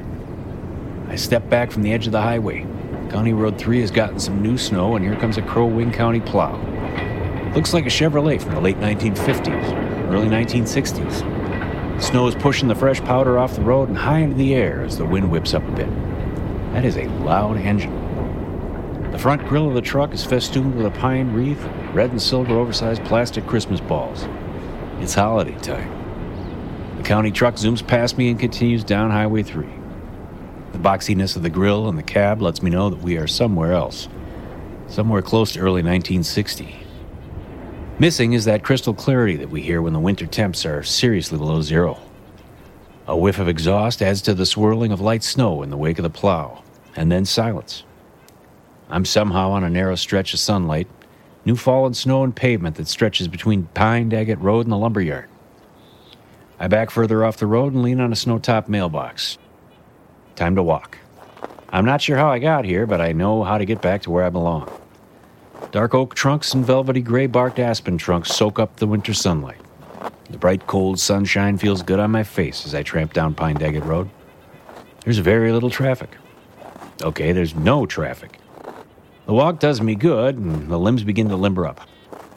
[1.10, 2.68] I step back from the edge of the highway.
[3.10, 6.20] County Road 3 has gotten some new snow, and here comes a Crow Wing County
[6.20, 6.56] plow.
[7.56, 12.02] Looks like a Chevrolet from the late 1950s, early 1960s.
[12.02, 14.98] Snow is pushing the fresh powder off the road and high into the air as
[14.98, 15.90] the wind whips up a bit.
[16.74, 18.07] That is a loud engine.
[19.18, 22.54] The front grill of the truck is festooned with a pine wreath, red and silver
[22.54, 24.28] oversized plastic Christmas balls.
[25.00, 26.98] It's holiday time.
[26.98, 29.66] The county truck zooms past me and continues down Highway 3.
[30.72, 33.74] The boxiness of the grill and the cab lets me know that we are somewhere
[33.74, 34.08] else,
[34.88, 36.76] somewhere close to early 1960.
[37.98, 41.64] Missing is that crystal clarity that we hear when the winter temps are seriously below
[41.64, 42.00] zero.
[43.08, 46.04] A whiff of exhaust adds to the swirling of light snow in the wake of
[46.04, 46.62] the plow,
[46.96, 47.84] and then silence.
[48.90, 50.88] I'm somehow on a narrow stretch of sunlight,
[51.46, 55.28] new fallen snow and pavement that stretches between Pine Daggett Road and the lumberyard.
[56.60, 59.38] I back further off the road and lean on a snow top mailbox.
[60.36, 60.98] Time to walk.
[61.70, 64.12] I'm not sure how I got here, but I know how to get back to
[64.12, 64.72] where I belong.
[65.72, 69.60] Dark oak trunks and velvety gray barked aspen trunks soak up the winter sunlight.
[70.30, 73.84] The bright, cold sunshine feels good on my face as I tramp down Pine Daggett
[73.84, 74.10] Road.
[75.04, 76.16] There's very little traffic.
[77.02, 78.37] Okay, there's no traffic.
[79.28, 81.82] The walk does me good, and the limbs begin to limber up.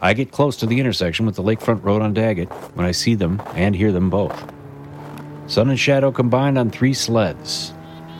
[0.03, 3.15] I get close to the intersection with the lakefront road on Daggett when I see
[3.15, 4.53] them and hear them both.
[5.47, 7.73] Sun and shadow combined on three sleds.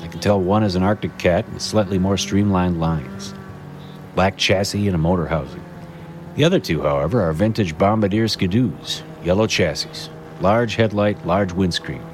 [0.03, 3.35] I can tell one is an Arctic cat with slightly more streamlined lines,
[4.15, 5.65] black chassis and a motor housing.
[6.37, 12.05] The other two, however, are vintage Bombardier skidoos, yellow chassis, large headlight, large windscreen,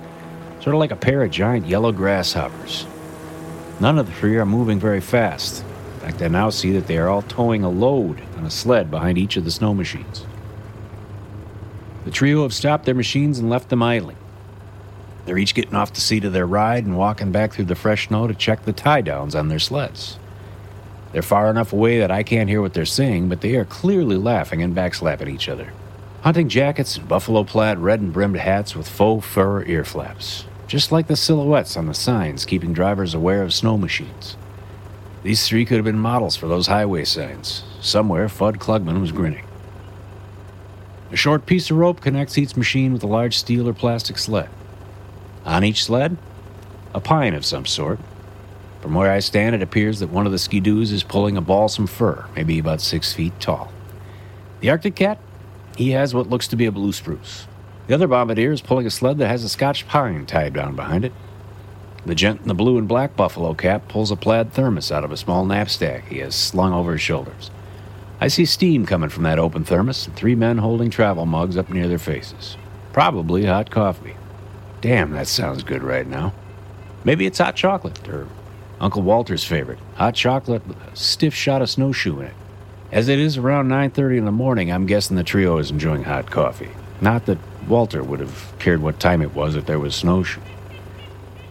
[0.61, 2.87] sort of like a pair of giant yellow grasshoppers.
[3.79, 5.63] None of the three are moving very fast,
[6.07, 9.19] fact, can now see that they are all towing a load on a sled behind
[9.19, 10.25] each of the snow machines.
[12.05, 14.17] The trio have stopped their machines and left them idling.
[15.25, 18.07] They're each getting off the seat of their ride and walking back through the fresh
[18.07, 20.19] snow to check the tie downs on their sleds.
[21.13, 24.17] They're far enough away that I can't hear what they're saying, but they are clearly
[24.17, 25.73] laughing and backslapping each other.
[26.23, 30.93] Hunting jackets and buffalo plaid red and brimmed hats with faux fur ear flaps, just
[30.93, 34.37] like the silhouettes on the signs keeping drivers aware of snow machines.
[35.27, 37.65] These three could have been models for those highway signs.
[37.81, 39.45] Somewhere, Fudd Klugman was grinning.
[41.11, 44.49] A short piece of rope connects each machine with a large steel or plastic sled.
[45.45, 46.17] On each sled,
[46.95, 47.99] a pine of some sort.
[48.81, 51.89] From where I stand, it appears that one of the skidoos is pulling a balsam
[51.89, 53.73] fir, maybe about six feet tall.
[54.61, 55.19] The Arctic cat,
[55.77, 57.49] he has what looks to be a blue spruce.
[57.89, 61.05] The other bombardier is pulling a sled that has a Scotch pine tied down behind
[61.05, 61.13] it.
[62.07, 65.11] The gent in the blue and black buffalo cap pulls a plaid thermos out of
[65.11, 67.51] a small knapsack he has slung over his shoulders.
[68.21, 71.69] I see steam coming from that open thermos and three men holding travel mugs up
[71.69, 72.57] near their faces.
[72.93, 74.15] Probably hot coffee.
[74.81, 76.33] Damn, that sounds good right now.
[77.03, 78.29] Maybe it's hot chocolate, or
[78.81, 82.35] Uncle Walter's favorite, hot chocolate with a stiff shot of snowshoe in it.
[82.93, 86.31] As it is around 9:30 in the morning, I'm guessing the trio is enjoying hot
[86.31, 86.71] coffee.
[87.01, 90.41] Not that Walter would have cared what time it was if there was snowshoe.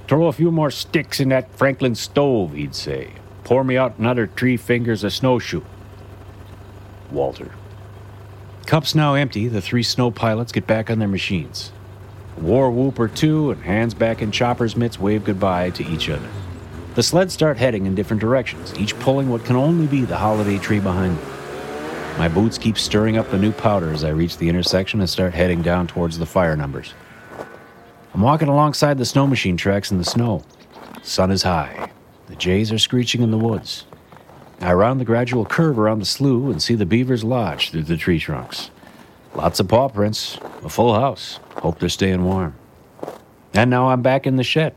[0.08, 3.14] Throw a few more sticks in that Franklin stove, he'd say.
[3.43, 5.64] Pour me out another three fingers of snowshoe.
[7.12, 7.51] Walter.
[8.68, 11.72] Cups now empty, the three snow pilots get back on their machines.
[12.38, 16.28] War whoop or two and hands back in chopper's mitts wave goodbye to each other.
[16.95, 20.58] The sleds start heading in different directions, each pulling what can only be the holiday
[20.58, 22.18] tree behind them.
[22.18, 25.34] My boots keep stirring up the new powder as I reach the intersection and start
[25.34, 26.93] heading down towards the fire numbers.
[28.16, 30.41] I'm walking alongside the snow machine tracks in the snow.
[31.03, 31.91] Sun is high.
[32.28, 33.84] The jays are screeching in the woods.
[34.61, 37.97] I round the gradual curve around the slough and see the beavers lodge through the
[37.97, 38.72] tree trunks.
[39.34, 41.41] Lots of paw prints, a full house.
[41.57, 42.55] Hope they're staying warm.
[43.53, 44.74] And now I'm back in the shed.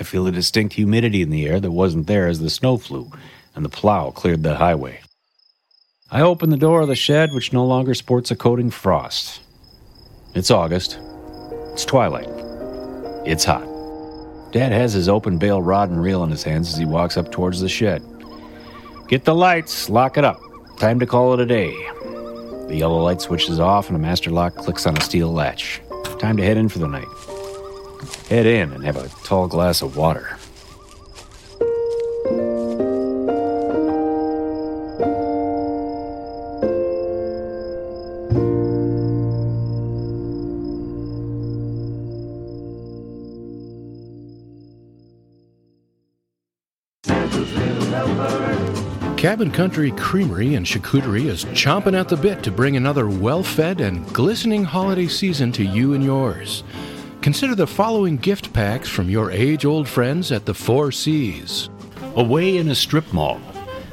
[0.00, 3.12] I feel a distinct humidity in the air that wasn't there as the snow flew
[3.54, 5.02] and the plow cleared the highway.
[6.10, 9.40] I open the door of the shed, which no longer sports a coating frost.
[10.34, 10.98] It's August.
[11.78, 12.26] It's twilight.
[13.24, 13.62] It's hot.
[14.50, 17.30] Dad has his open bale rod and reel in his hands as he walks up
[17.30, 18.02] towards the shed.
[19.06, 20.40] Get the lights, lock it up.
[20.78, 21.70] Time to call it a day.
[22.66, 25.80] The yellow light switches off and a master lock clicks on a steel latch.
[26.18, 27.06] Time to head in for the night.
[28.28, 30.36] Head in and have a tall glass of water.
[49.38, 53.80] Cabin Country Creamery and Charcuterie is chomping at the bit to bring another well fed
[53.80, 56.64] and glistening holiday season to you and yours.
[57.20, 61.70] Consider the following gift packs from your age old friends at the Four Seas.
[62.16, 63.40] Away in a strip mall.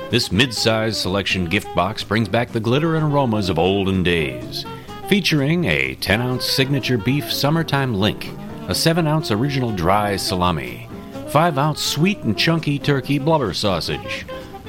[0.10, 4.66] This mid sized selection gift box brings back the glitter and aromas of olden days.
[5.10, 8.32] Featuring a 10 ounce signature beef summertime link,
[8.68, 10.90] a 7 ounce original dry salami,
[11.28, 14.26] 5 ounce sweet and chunky turkey blubber sausage,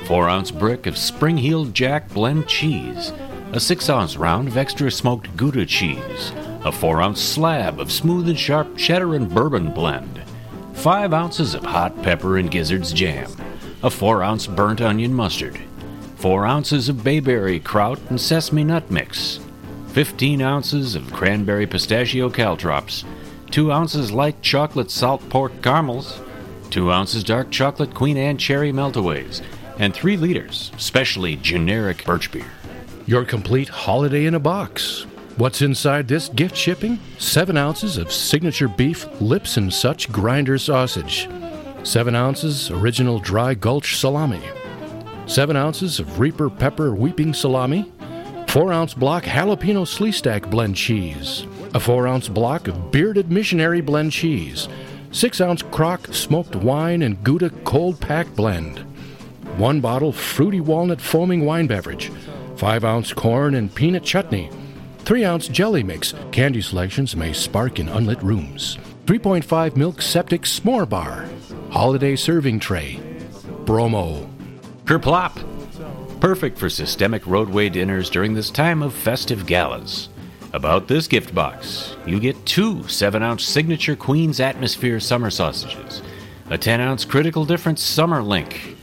[0.06, 3.12] 4 ounce brick of spring heeled jack blend cheese,
[3.50, 6.32] a 6 ounce round of extra smoked Gouda cheese,
[6.64, 10.22] a 4 ounce slab of smooth and sharp cheddar and bourbon blend,
[10.74, 13.28] 5 ounces of hot pepper and gizzards jam,
[13.82, 15.60] a 4 ounce burnt onion mustard,
[16.18, 19.40] 4 ounces of bayberry kraut and sesame nut mix,
[19.88, 23.04] 15 ounces of cranberry pistachio caltrops,
[23.50, 26.20] 2 ounces light chocolate salt pork caramels,
[26.70, 29.42] 2 ounces dark chocolate Queen Anne cherry meltaways,
[29.78, 32.50] and 3 liters specially generic birch beer.
[33.06, 35.06] Your complete holiday in a box.
[35.36, 36.98] What's inside this gift shipping?
[37.18, 41.28] 7 ounces of signature beef lips and such grinder sausage,
[41.82, 44.42] 7 ounces original dry gulch salami,
[45.26, 47.92] 7 ounces of Reaper pepper weeping salami,
[48.48, 53.82] 4 ounce block jalapeno slee stack blend cheese, a 4 ounce block of bearded missionary
[53.82, 54.68] blend cheese,
[55.10, 58.82] 6 ounce crock smoked wine and Gouda cold pack blend,
[59.58, 62.12] 1 bottle fruity walnut foaming wine beverage,
[62.56, 64.50] 5 ounce corn and peanut chutney,
[64.98, 66.12] 3 ounce jelly mix.
[66.30, 68.76] Candy selections may spark in unlit rooms.
[69.06, 71.26] 3.5 milk septic s'more bar.
[71.70, 73.00] Holiday serving tray.
[73.64, 74.28] Bromo.
[74.84, 75.42] Kerplop!
[76.20, 80.10] Perfect for systemic roadway dinners during this time of festive galas.
[80.52, 86.02] About this gift box, you get two 7 ounce signature Queen's Atmosphere summer sausages,
[86.50, 88.75] a 10 ounce critical difference summer link,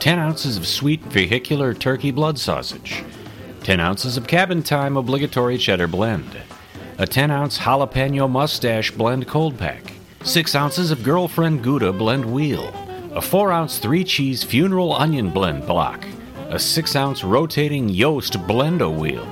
[0.00, 3.02] 10 ounces of sweet vehicular turkey blood sausage,
[3.64, 6.36] 10 ounces of cabin time obligatory cheddar blend,
[6.98, 12.72] a 10 ounce jalapeno mustache blend cold pack, 6 ounces of girlfriend Gouda blend wheel,
[13.14, 16.04] a 4 ounce 3 cheese funeral onion blend block,
[16.50, 19.26] a 6 ounce rotating Yoast blendo wheel,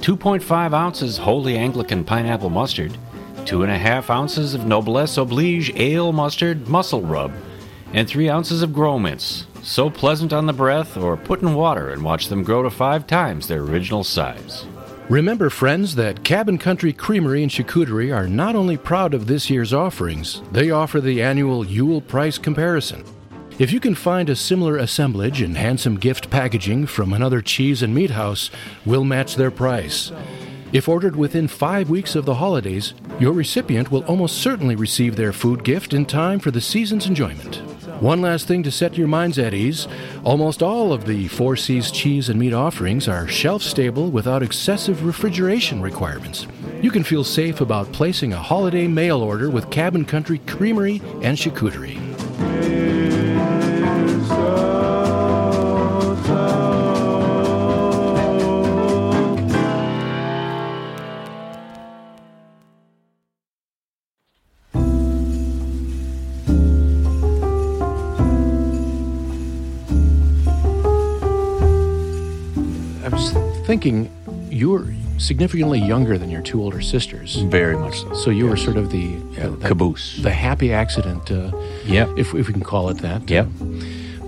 [0.00, 2.98] 2.5 ounces holy Anglican pineapple mustard,
[3.44, 7.32] 2.5 ounces of noblesse oblige ale mustard muscle rub,
[7.92, 9.46] and 3 ounces of grow mints.
[9.62, 13.06] So pleasant on the breath, or put in water and watch them grow to five
[13.06, 14.66] times their original size.
[15.08, 19.72] Remember, friends, that Cabin Country Creamery and Charcuterie are not only proud of this year's
[19.72, 23.04] offerings, they offer the annual Yule price comparison.
[23.58, 27.94] If you can find a similar assemblage and handsome gift packaging from another cheese and
[27.94, 28.50] meat house,
[28.84, 30.10] we'll match their price.
[30.72, 35.34] If ordered within five weeks of the holidays, your recipient will almost certainly receive their
[35.34, 37.56] food gift in time for the season's enjoyment.
[38.00, 39.86] One last thing to set your minds at ease
[40.24, 45.04] almost all of the Four Seas cheese and meat offerings are shelf stable without excessive
[45.04, 46.46] refrigeration requirements.
[46.80, 51.36] You can feel safe about placing a holiday mail order with Cabin Country Creamery and
[51.36, 53.21] Charcuterie.
[73.82, 74.10] Thinking
[74.50, 74.86] you're
[75.18, 77.36] significantly younger than your two older sisters.
[77.36, 78.14] Very much so.
[78.14, 80.22] So you were sort of the, uh, the Caboose.
[80.22, 81.50] the happy accident, uh,
[81.84, 82.10] Yep.
[82.16, 83.28] if, if we can call it that.
[83.28, 83.46] Yeah.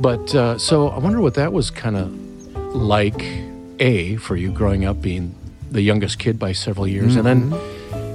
[0.00, 2.12] But uh, so I wonder what that was kind of
[2.74, 3.22] like,
[3.78, 5.34] A, for you growing up being
[5.70, 7.52] the youngest kid by several years, and then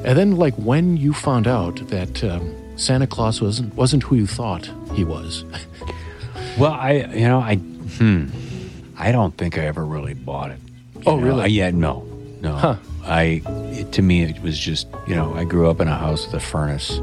[0.05, 4.27] and then like when you found out that um, Santa Claus wasn't wasn't who you
[4.27, 5.43] thought he was.
[6.57, 8.25] Well, I, you know, I, hmm,
[8.97, 10.59] I don't think I ever really bought it.
[11.05, 11.25] Oh, know?
[11.25, 11.43] really?
[11.43, 12.01] I- yeah, no,
[12.41, 12.55] no.
[12.55, 12.75] Huh.
[13.05, 13.41] I,
[13.71, 16.35] it, to me, it was just, you know, I grew up in a house with
[16.35, 16.99] a furnace.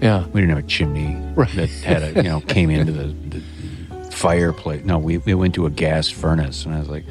[0.00, 0.26] Yeah.
[0.28, 1.50] We didn't have a chimney Right.
[1.56, 4.84] that had a, you know, came into the, the fireplace.
[4.84, 7.04] No, we, we went to a gas furnace, and I was like,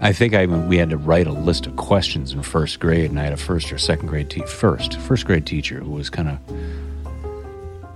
[0.00, 3.18] I think I we had to write a list of questions in first grade, and
[3.18, 6.28] I had a first or second grade te- first first grade teacher who was kind
[6.28, 6.38] of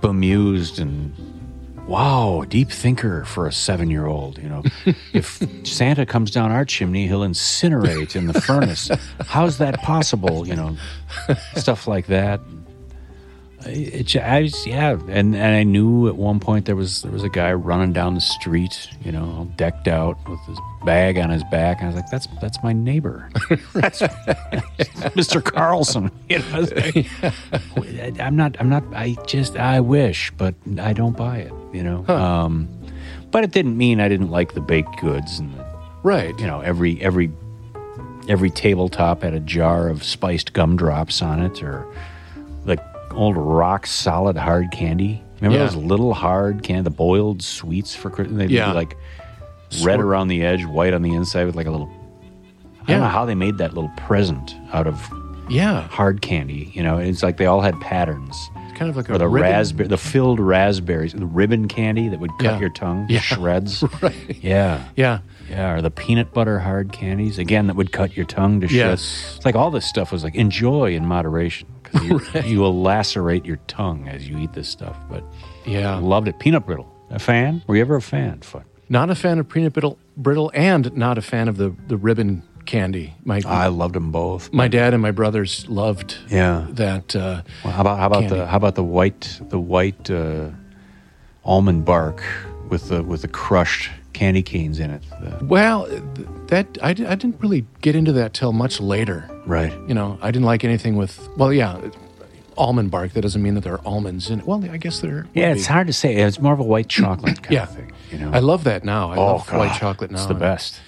[0.01, 1.13] bemused and
[1.87, 4.37] wow, deep thinker for a seven year old.
[4.37, 4.63] You know,
[5.13, 8.89] if Santa comes down our chimney, he'll incinerate in the furnace.
[9.27, 10.47] How's that possible?
[10.47, 10.77] You know,
[11.55, 12.39] stuff like that.
[13.65, 17.23] It, I was, yeah, and, and I knew at one point there was there was
[17.23, 21.29] a guy running down the street, you know, all decked out with his bag on
[21.29, 23.29] his back, and I was like, "That's that's my neighbor,
[23.73, 24.01] that's
[25.15, 25.43] Mr.
[25.43, 30.55] Carlson." You know, I was like, I'm not, I'm not, I just, I wish, but
[30.79, 32.05] I don't buy it, you know.
[32.07, 32.67] Um,
[33.31, 35.65] but it didn't mean I didn't like the baked goods and the,
[36.03, 36.37] Right.
[36.39, 37.31] you know every every
[38.27, 41.85] every tabletop had a jar of spiced gumdrops on it or
[43.13, 45.23] old rock solid hard candy.
[45.39, 45.65] Remember Yeah.
[45.65, 48.37] those little hard candy, the boiled sweets for Christmas?
[48.37, 48.71] They'd Yeah.
[48.73, 48.95] like
[49.73, 51.89] red Sort- around the edge, white on the inside with like a little.
[52.87, 55.07] I don't know how they made that little present out of
[55.49, 55.81] Yeah.
[55.87, 56.71] hard candy.
[56.73, 58.35] You know, it's like they all had patterns.
[58.67, 59.51] It's kind of like a Or the ribbon.
[59.51, 62.59] raspberry, the filled raspberries, the ribbon candy that would cut Yeah.
[62.59, 63.19] your tongue Yeah.
[63.19, 63.83] shreds.
[64.01, 64.37] Right.
[64.41, 64.79] Yeah.
[64.95, 65.19] Yeah.
[65.49, 69.01] Yeah, or the peanut butter hard candies again that would cut your tongue to Yes.
[69.01, 69.33] shreds.
[69.37, 73.45] It's like all this stuff was like enjoy in moderation because you, you will lacerate
[73.45, 74.97] your tongue as you eat this stuff.
[75.09, 75.23] But
[75.65, 75.95] Yeah.
[75.97, 76.39] loved it.
[76.39, 76.87] Peanut brittle.
[77.09, 77.61] A fan?
[77.67, 78.39] Were you ever a fan?
[78.41, 78.65] Fuck.
[78.89, 82.43] Not a fan of peanut brittle, brittle and not a fan of the, the ribbon
[82.65, 83.13] candy.
[83.25, 84.51] My I loved them both.
[84.53, 86.67] my dad and my brothers loved Yeah.
[86.71, 87.15] that.
[87.15, 90.49] Uh, Well, how about how about the how about the white the white uh,
[91.43, 92.21] almond bark
[92.69, 95.03] with the with the crushed candy canes in it?
[95.21, 95.87] The- well,
[96.47, 99.29] that I, I didn't really get into that till much later.
[99.45, 99.73] Right.
[99.87, 101.27] You know, I didn't like anything with.
[101.37, 101.79] Well, yeah,
[102.57, 103.13] almond bark.
[103.13, 104.45] That doesn't mean that there are almonds in it.
[104.45, 105.27] Well, I guess there.
[105.33, 105.73] Yeah, it's be.
[105.73, 106.15] hard to say.
[106.15, 107.63] It's more of a white chocolate kind Yeah.
[107.63, 107.91] of thing.
[108.11, 108.31] You know.
[108.31, 109.11] I love that now.
[109.11, 110.17] I oh, love white chocolate now.
[110.17, 110.79] It's the best.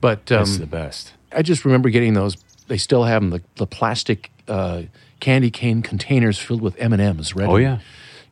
[0.00, 1.12] But um, it's the best.
[1.32, 2.36] I just remember getting those.
[2.68, 3.30] They still have them.
[3.30, 4.82] The, the plastic uh,
[5.20, 7.34] candy cane containers filled with M and M's.
[7.34, 7.48] Red.
[7.48, 7.78] Oh, and yeah.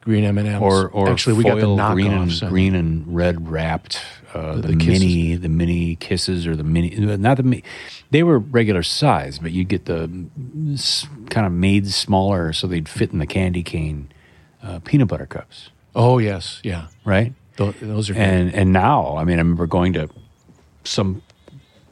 [0.01, 0.62] Green M and M's.
[0.62, 1.92] Or or actually, we got the knockoffs.
[1.94, 4.01] green and I green and red wrapped.
[4.34, 5.01] Uh, the, the kisses.
[5.01, 7.62] mini, the mini kisses, or the mini, not the, mi-
[8.11, 10.07] they were regular size, but you'd get the
[11.30, 14.12] kind of made smaller so they'd fit in the candy cane
[14.62, 16.88] uh, peanut butter cups, Oh yes, yeah.
[17.07, 17.32] right?
[17.57, 18.20] Tho- those are good.
[18.22, 20.11] and and now I mean I remember going to
[20.84, 21.22] some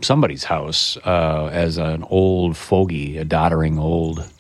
[0.03, 4.31] somebody's house uh, as an old fogey, a doddering old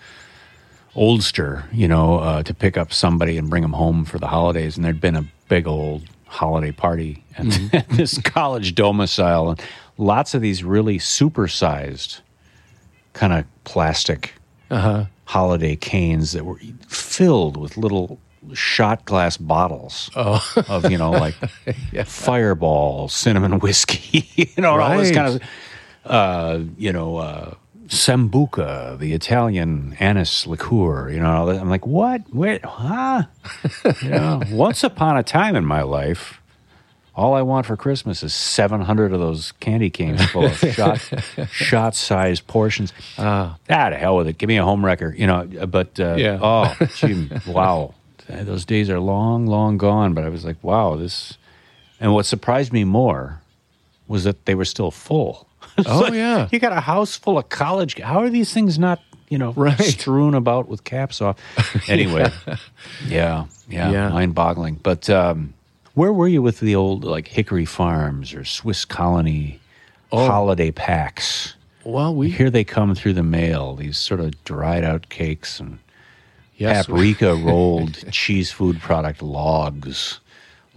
[0.96, 4.76] oldster, you know, uh, to pick up somebody and bring them home for the holidays,
[4.76, 7.96] and there'd been a big old holiday party at Mm-hmm.
[7.96, 9.62] this college domicile, and
[9.98, 12.20] lots of these really supersized
[13.12, 14.32] kind of plastic
[14.70, 15.04] uh-huh.
[15.26, 18.18] holiday canes that were filled with little
[18.52, 20.40] shot glass bottles Oh.
[20.68, 21.34] of you know like
[22.04, 25.14] fireball cinnamon whiskey you know all this Right.
[25.16, 25.42] kind of
[26.10, 27.54] uh you know uh
[27.88, 33.22] sambuca the italian anise liqueur you know i'm like what wait huh
[34.02, 36.40] you know once upon a time in my life
[37.14, 41.00] all I want for Christmas is 700 of those candy canes full of shot,
[41.50, 42.92] shot sized portions.
[43.16, 44.36] ah, to hell with it.
[44.36, 45.46] Give me a home wrecker, you know.
[45.66, 46.38] But uh, Yeah.
[46.42, 47.94] oh, gee, wow,
[48.28, 50.12] those days are long, long gone.
[50.12, 51.38] But I was like, wow, this.
[52.00, 53.40] And what surprised me more
[54.06, 55.48] was that they were still full.
[55.86, 56.48] Oh, like, yeah.
[56.50, 57.98] you got a house full of college.
[58.00, 59.78] How are these things not, you know, Right.
[59.78, 61.36] strewn about with caps off?
[61.88, 62.30] Anyway,
[63.06, 64.08] yeah, yeah, Yeah.
[64.08, 64.80] mind-boggling.
[64.82, 65.54] But um,
[65.94, 69.60] where were you with the old like Hickory Farms or Swiss Colony
[70.12, 70.26] Oh.
[70.26, 71.54] holiday packs?
[71.84, 73.76] Well, we Here they come through the mail.
[73.76, 75.78] These sort of dried out cakes and
[76.56, 80.20] yes, paprika rolled cheese food product logs,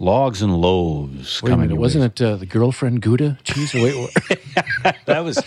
[0.00, 1.40] logs and loaves.
[1.42, 2.26] Wait a coming minute, wasn't way.
[2.26, 3.72] it uh, the girlfriend Gouda cheese?
[3.74, 4.38] Wait, wait.
[5.04, 5.40] That was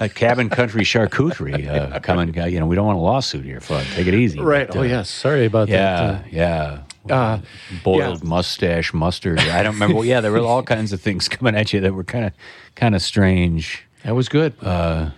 [0.00, 2.32] a cabin country charcuterie uh, coming.
[2.34, 3.84] You know, we don't want a lawsuit here, Fudd.
[3.94, 4.40] Take it easy.
[4.40, 4.66] right.
[4.66, 6.32] But, Oh uh, yes, sorry about Yeah, that.
[6.32, 6.80] yeah.
[7.08, 7.40] Uh,
[7.84, 8.28] Boiled yeah.
[8.28, 9.38] mustache mustard.
[9.40, 10.04] I don't remember.
[10.04, 12.32] yeah, there were all kinds of things coming at you that were kind of
[12.74, 13.84] kind of strange.
[14.04, 14.54] that was good.
[14.62, 15.10] Uh,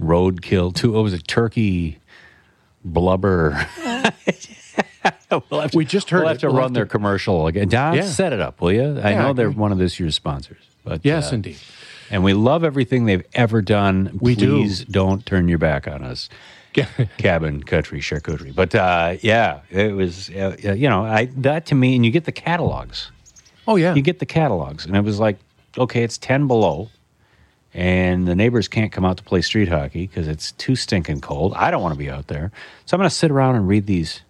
[0.00, 0.92] Roadkill too.
[0.92, 1.26] What was it?
[1.26, 1.98] Turkey
[2.84, 3.66] blubber.
[5.50, 7.46] we'll have to, We just heard We'll have to We'll run have their to- commercial
[7.46, 7.68] again.
[7.68, 8.02] Don, Yeah.
[8.02, 8.98] set it up, will you?
[9.00, 10.58] I Yeah, know I they're one of this year's sponsors.
[10.84, 11.58] But yes, uh, indeed.
[12.10, 14.18] and we love everything they've ever done.
[14.20, 14.68] We do.
[14.90, 16.28] Don't turn your back on us.
[17.18, 18.54] Cabin Country Charcuterie.
[18.54, 22.24] But uh, yeah, it was, uh, you know, I, that to me, and you get
[22.26, 23.10] the catalogs.
[23.66, 23.94] Oh yeah.
[23.94, 24.84] You get the catalogs.
[24.86, 25.38] And it was like,
[25.78, 26.90] okay, it's 10 below,
[27.74, 31.52] and the neighbors can't come out to play street hockey because it's too stinking cold.
[31.54, 32.52] I don't want to be out there.
[32.84, 34.20] So I'm going to sit around and read these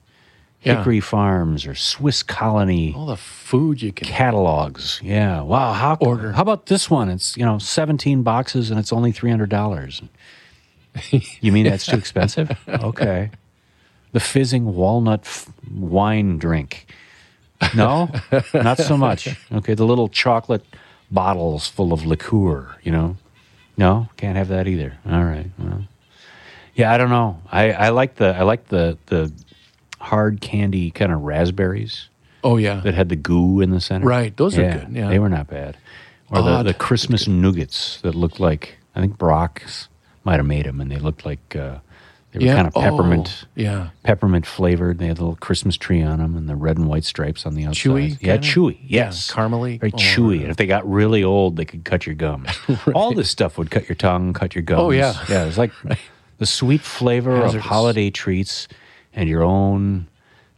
[0.67, 0.79] Yeah.
[0.79, 4.09] Hickory Farms or Swiss Colony all the food you can.
[4.09, 5.01] catalogs.
[5.03, 5.41] Yeah.
[5.43, 5.73] Wow.
[5.73, 6.33] How Order.
[6.33, 7.09] How about this one?
[7.09, 10.03] It's you know 17 boxes and it's only three hundred dollars.
[11.41, 12.51] you mean that's too expensive?
[12.69, 13.31] Okay.
[14.13, 16.87] The fizzing walnut f- wine drink.
[17.75, 18.11] No,
[18.55, 19.29] not so much.
[19.53, 19.75] Okay.
[19.75, 20.65] The little chocolate
[21.11, 22.77] bottles full of liqueur.
[22.83, 23.17] You know.
[23.77, 24.97] No, can't have that either.
[25.09, 25.51] All right.
[25.59, 25.85] Well,
[26.75, 27.41] yeah, I don't know.
[27.53, 29.31] I, I like the I like the the
[29.99, 32.09] hard candy kind of raspberries
[32.45, 32.81] Oh yeah.
[32.81, 34.07] that had the goo in the center.
[34.07, 35.09] Right, those are good, yeah.
[35.09, 35.77] they were not bad.
[36.31, 39.89] Or the, the Christmas nougats that looked like I think Brach's
[40.25, 41.77] might have made them, and they looked like uh,
[42.33, 42.55] They were Yeah.
[42.57, 43.89] kind of peppermint, Oh, yeah.
[44.03, 44.99] peppermint flavored.
[44.99, 47.55] They had a little Christmas tree on them and the red and white stripes on
[47.55, 47.91] the outside.
[47.91, 48.79] Chewy, yeah, chewy.
[48.83, 49.79] Yeah, Yes, caramely.
[49.81, 50.41] very Oh, chewy.
[50.43, 52.49] And if they got really old, they could cut your gums.
[52.95, 54.81] All this stuff would cut your tongue, cut your gums.
[54.81, 55.15] Oh, yeah.
[55.29, 55.45] yeah.
[55.47, 55.73] It's like
[56.39, 58.67] the sweet flavor of holiday treats
[59.17, 60.07] and your own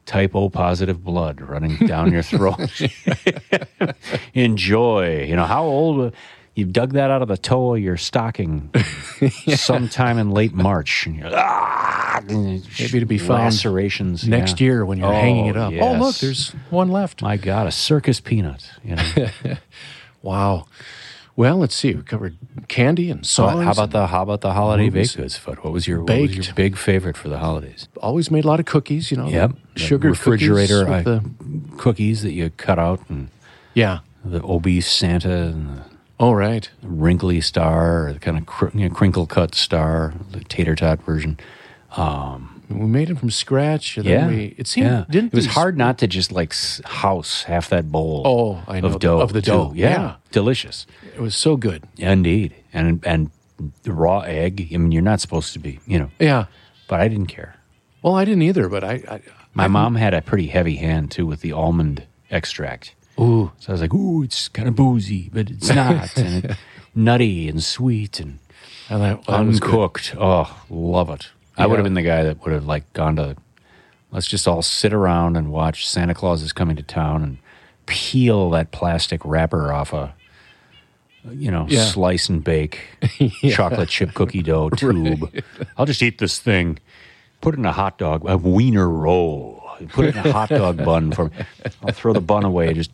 [0.04, 2.58] type O positive blood running down your throat.
[4.34, 5.24] Enjoy.
[5.24, 6.12] You know how old?
[6.54, 8.68] you've dug that out of the toe of your stocking
[9.54, 11.06] sometime in late March.
[11.06, 14.64] And you're, ah, Maybe to be found lacerations next yeah.
[14.64, 15.72] year when you're hanging it up.
[15.80, 17.22] Oh, look, there's one left.
[17.22, 18.72] my God, a circus peanut.
[18.82, 19.56] You know.
[20.22, 20.66] Wow.
[21.38, 21.94] Well, let's see.
[21.94, 22.36] We covered
[22.66, 23.62] candy and songs.
[23.64, 25.14] how about the how about the holiday movies.
[25.14, 25.38] baked goods?
[25.38, 25.62] Fudd?
[25.62, 27.86] What was your what was your big favorite for the holidays?
[28.02, 29.28] always made a lot of cookies, you know.
[29.28, 33.28] Yep, The Sugar refrigerator cookies with uh, the, cookies that you cut out and
[33.72, 34.00] yeah.
[34.24, 35.82] the obese Santa and the
[36.18, 36.68] Oh, right.
[36.82, 41.38] wrinkly star the kind of cr- you know, crinkle cut star, the tater tot version.
[42.68, 43.96] We made them from scratch.
[43.96, 45.04] And Yeah, then we, it seemed yeah.
[45.08, 46.54] didn't it was these- hard not to just like
[46.84, 48.22] house half that bowl.
[48.26, 50.14] Oh, I know, of dough of the dough, Yeah, yeah.
[50.32, 50.86] delicious.
[51.14, 51.84] It was so good.
[51.96, 53.30] Indeed, and and
[53.82, 54.68] the raw egg.
[54.72, 56.46] I mean, you're not supposed to be, you know, Yeah.
[56.88, 57.56] but I didn't care.
[58.02, 59.02] Well, I didn't either, but I.
[59.10, 59.20] I
[59.54, 62.94] My I- mom had a pretty heavy hand too with the almond extract.
[63.18, 63.50] Ooh.
[63.58, 66.56] So I was like, "Ooh, it's kind of boozy, but it's not, and it,
[66.94, 68.38] nutty and sweet and
[68.88, 70.14] And that, that uncooked.
[70.16, 71.30] Oh, love it!
[71.58, 73.36] I would have been the guy that would have like gone to.
[74.10, 77.38] Let's just all sit around and watch Santa Claus is coming to town and
[77.86, 80.14] peel that plastic wrapper off a,
[81.30, 81.84] you know, Yeah.
[81.84, 82.80] slice and bake
[83.50, 85.30] chocolate chip cookie dough tube.
[85.76, 86.78] I'll just eat this thing.
[87.40, 89.62] Put it in a hot dog, a wiener roll.
[89.90, 91.30] Put it in a hot dog bun for me.
[91.82, 92.72] I'll throw the bun away.
[92.74, 92.90] Just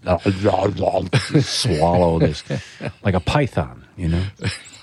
[1.43, 2.43] swallow this
[3.03, 3.85] like a python.
[3.97, 4.25] You know.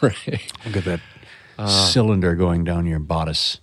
[0.01, 0.51] Right.
[0.65, 0.99] Look at that
[1.59, 1.67] uh.
[1.67, 3.59] cylinder going down your bodice.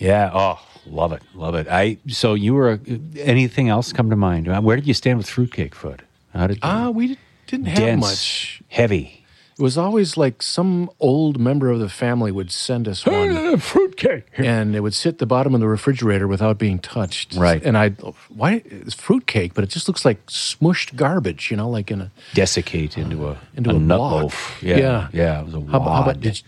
[0.00, 0.30] Yeah.
[0.32, 1.68] Oh, love it, love it.
[1.68, 1.98] I.
[2.08, 2.80] So you were.
[3.16, 4.48] anything else come to mind?
[4.48, 6.02] Uh, Where did you stand with fruitcake food?
[6.34, 8.62] How did you, Ah, we didn't have dense, much.
[8.68, 9.16] heavy?
[9.58, 14.24] It was always like some old member of the family would send us one, fruitcake.
[14.38, 17.34] and it would sit at the bottom of the refrigerator without being touched.
[17.36, 17.62] Right.
[17.62, 17.90] And I,
[18.30, 22.10] why it's fruitcake, but it just looks like smushed garbage, you know, like in a.
[22.32, 24.12] Desiccate into a Into a, a nut block.
[24.22, 24.58] loaf.
[24.62, 25.08] Yeah, Yeah.
[25.12, 25.40] yeah.
[25.40, 26.20] It was a How, about- how about wad.
[26.22, 26.42] did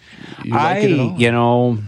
[0.44, 1.20] you, you I, like it at all?
[1.20, 1.78] you know,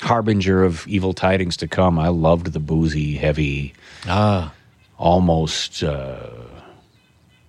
[0.00, 1.98] harbinger of evil tidings to come.
[1.98, 3.74] I loved the boozy, heavy,
[4.06, 4.52] Ah,
[4.98, 6.18] almost, uh,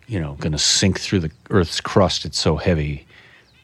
[0.08, 2.26] you know, going to sink through the Earth's crust.
[2.26, 3.06] It's so heavy.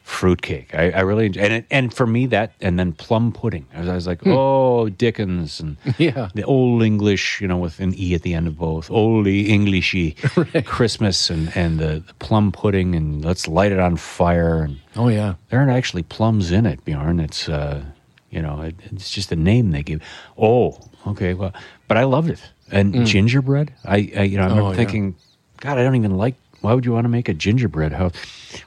[0.04, 0.74] Fruitcake.
[0.74, 3.66] I, I really enjoy, and it, and for me that and then plum pudding.
[3.74, 6.30] I was, I was like, oh Dickens and Yeah.
[6.34, 10.12] the old English, you know, with an e at the end of both, oldie Englishy
[10.64, 15.08] Christmas and and the, the plum pudding and let's light it on fire and oh
[15.08, 15.34] yeah.
[15.50, 17.20] there aren't actually plums in it, Bjorn.
[17.20, 17.84] It's uh,
[18.30, 20.02] you know, it, it's just a name they give.
[20.36, 21.52] Oh, okay, well,
[21.86, 22.40] but I loved it.
[22.70, 24.66] And gingerbread, I, I, you know, I remember Mm.
[24.66, 24.76] Oh, yeah.
[24.76, 25.14] thinking,
[25.60, 26.34] God, I don't even like.
[26.60, 28.12] Why would you want to make a gingerbread house?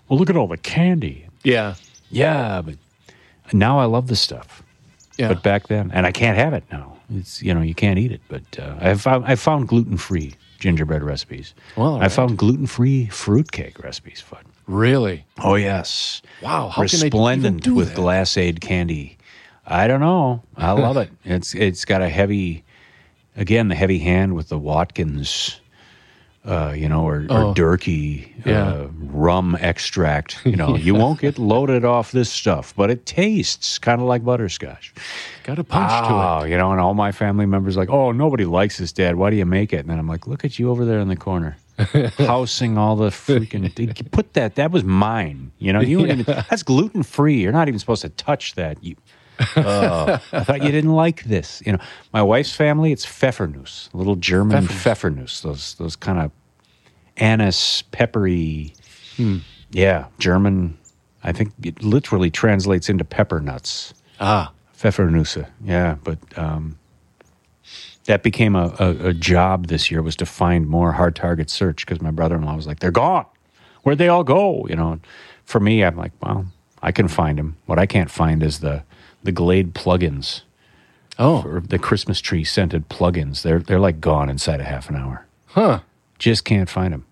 [0.07, 1.27] Well, look at all the candy.
[1.43, 1.75] Yeah.
[2.09, 2.75] Yeah, but
[3.53, 4.63] now I love the stuff.
[5.17, 5.27] Yeah.
[5.27, 6.97] But back then, and I can't have it now.
[7.13, 8.21] It's you know you can't eat it.
[8.29, 11.53] But uh, I found I found gluten free gingerbread recipes.
[11.75, 14.21] Well, all I found gluten free fruitcake recipes.
[14.21, 14.43] Fun.
[14.67, 15.25] really?
[15.43, 16.21] Oh yes.
[16.41, 17.97] Wow, how can they resplendent do with that?
[17.97, 19.17] glacade candy.
[19.65, 20.43] I don't know.
[20.55, 21.09] I love it.
[21.23, 22.63] It's it's got a heavy,
[23.35, 25.59] again the heavy hand with the Watkins,
[26.43, 27.49] uh, you know, or, Oh.
[27.49, 28.67] or Durkee Yeah.
[28.67, 30.39] uh, rum extract.
[30.45, 34.23] You know, you won't get loaded off this stuff, but it tastes kind of like
[34.25, 34.93] butterscotch.
[35.43, 36.17] Got a punch to it.
[36.17, 39.15] Oh, you know, and all my family members like, oh, nobody likes this, Dad.
[39.15, 39.77] Why do you make it?
[39.81, 41.57] And then I'm like, look at you over there in the corner,
[42.17, 44.11] housing all the freaking.
[44.11, 44.55] put that.
[44.55, 45.51] That was mine.
[45.59, 46.25] You know, you don't even.
[46.49, 47.41] That's gluten free.
[47.41, 48.83] You're not even supposed to touch that.
[48.83, 48.95] You.
[49.55, 51.61] Oh, I thought you didn't like this.
[51.65, 51.79] You know,
[52.13, 55.41] my wife's family, it's Pfeffernuss, little German Pfeffernuss.
[55.41, 56.31] Those those kind of
[57.17, 58.73] anise, peppery.
[59.71, 60.77] Yeah, German.
[61.23, 63.93] I think it literally translates into pepper nuts.
[64.19, 66.77] Ah, Pfeffernusse, yeah, but um,
[68.05, 71.85] that became a, a, a job this year was to find more hard target search
[71.85, 73.25] because my brother-in-law was like, "They're gone.
[73.83, 74.99] Where'd they all go?" You know.
[75.45, 76.45] For me, I'm like, "Well,
[76.81, 77.57] I can find them.
[77.65, 78.83] What I can't find is the
[79.23, 80.41] the Glade plugins
[81.21, 83.43] oh, the Christmas tree scented plugins.
[83.43, 85.25] They're they're like gone inside a half an hour.
[85.47, 85.79] huh?
[86.19, 87.05] Just can't find them.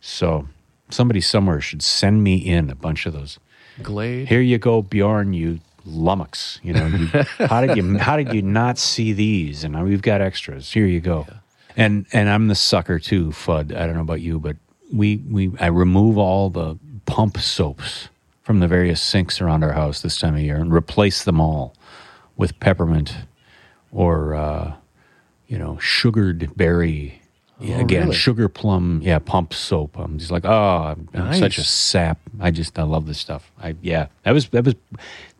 [0.00, 0.48] So
[0.90, 3.38] somebody somewhere should send me in a bunch of those
[3.82, 4.28] Glade.
[4.28, 6.60] here you go, Bjorn, you lummox.
[6.62, 7.06] You know, you,
[7.46, 9.64] how did you how did you not see these?
[9.64, 10.72] And we've got extras.
[10.72, 11.26] Here you go.
[11.76, 13.74] And and I'm the sucker too, Fudd.
[13.74, 14.56] I don't know about you, but
[14.92, 18.08] we we I remove all the pump soaps
[18.50, 21.72] from the various sinks around our house this time of year and replace them all
[22.36, 23.14] with peppermint
[23.92, 24.74] or uh,
[25.46, 27.22] you know sugared berry.
[27.60, 28.16] Yeah, Oh, again, really?
[28.16, 29.96] sugar plum, yeah, pump soap.
[29.96, 30.50] I'm just like, oh,
[30.96, 32.18] I'm, I'm such a sap.
[32.40, 33.52] I just, I love this stuff.
[33.62, 34.74] I, yeah, that was that was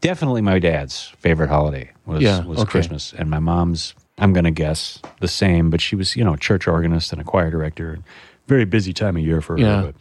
[0.01, 2.71] definitely my dad's favorite holiday was Yeah, was okay.
[2.71, 3.95] Christmas, and my mom's.
[4.19, 7.25] I'm gonna guess the same, but she was, you know, a church organist and a
[7.25, 7.99] choir director.
[8.47, 9.59] Very busy time of year for her.
[9.65, 9.83] Yeah.
[9.87, 9.95] But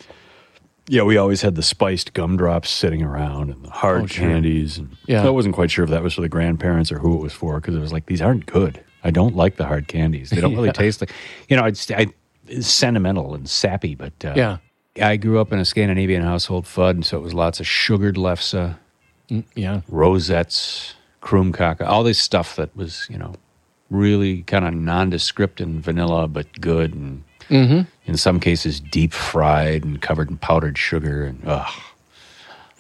[0.90, 4.28] yeah, we always had the spiced gumdrops sitting around and the hard Oh, sure.
[4.28, 4.78] candies.
[4.80, 5.26] And Yeah.
[5.26, 7.60] I wasn't quite sure if that was for the grandparents or who it was for
[7.62, 8.80] because it was like these aren't good.
[9.04, 10.30] I don't like the hard candies.
[10.32, 11.14] They don't really taste like,
[11.48, 12.08] you know, it's, I,
[12.48, 14.58] it's sentimental and sappy, but uh, Yeah.
[15.02, 18.16] I grew up in a Scandinavian household, Fudd, and so it was lots of sugared
[18.18, 18.76] lefse,
[19.30, 19.82] Mm, yeah.
[19.88, 23.36] rosettes, krumkake, all this stuff that was, you know,
[23.92, 27.82] really kind of nondescript and vanilla, but good and Mm-hmm.
[28.10, 31.70] In some cases deep fried and covered in powdered sugar and ugh.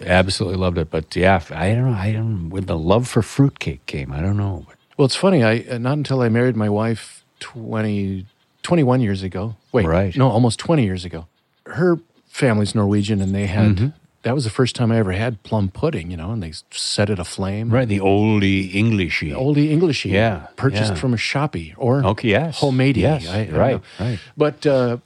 [0.01, 1.97] Absolutely loved it, but yeah, I don't know.
[1.97, 2.49] I don't.
[2.49, 4.65] When the love for fruitcake came, I don't know.
[4.97, 5.43] Well, it's funny.
[5.43, 8.25] I uh, not until I married my wife 20,
[8.63, 9.55] 21 years ago.
[9.73, 10.15] Wait, Right.
[10.15, 11.27] No, almost twenty years ago.
[11.65, 11.99] Her
[12.29, 13.93] family's Norwegian, and they had Mhm.
[14.23, 16.11] that was the first time I ever had plum pudding.
[16.11, 17.69] You know, and they set it aflame.
[17.69, 19.31] Right, the oldie Englishy.
[19.31, 20.09] Oldie Englishy.
[20.11, 20.95] Yeah, Purchased yeah.
[20.95, 22.95] from a shoppie or Okay, yes, homemade.
[22.95, 24.19] yes, I, I right, right.
[24.37, 24.97] But uh,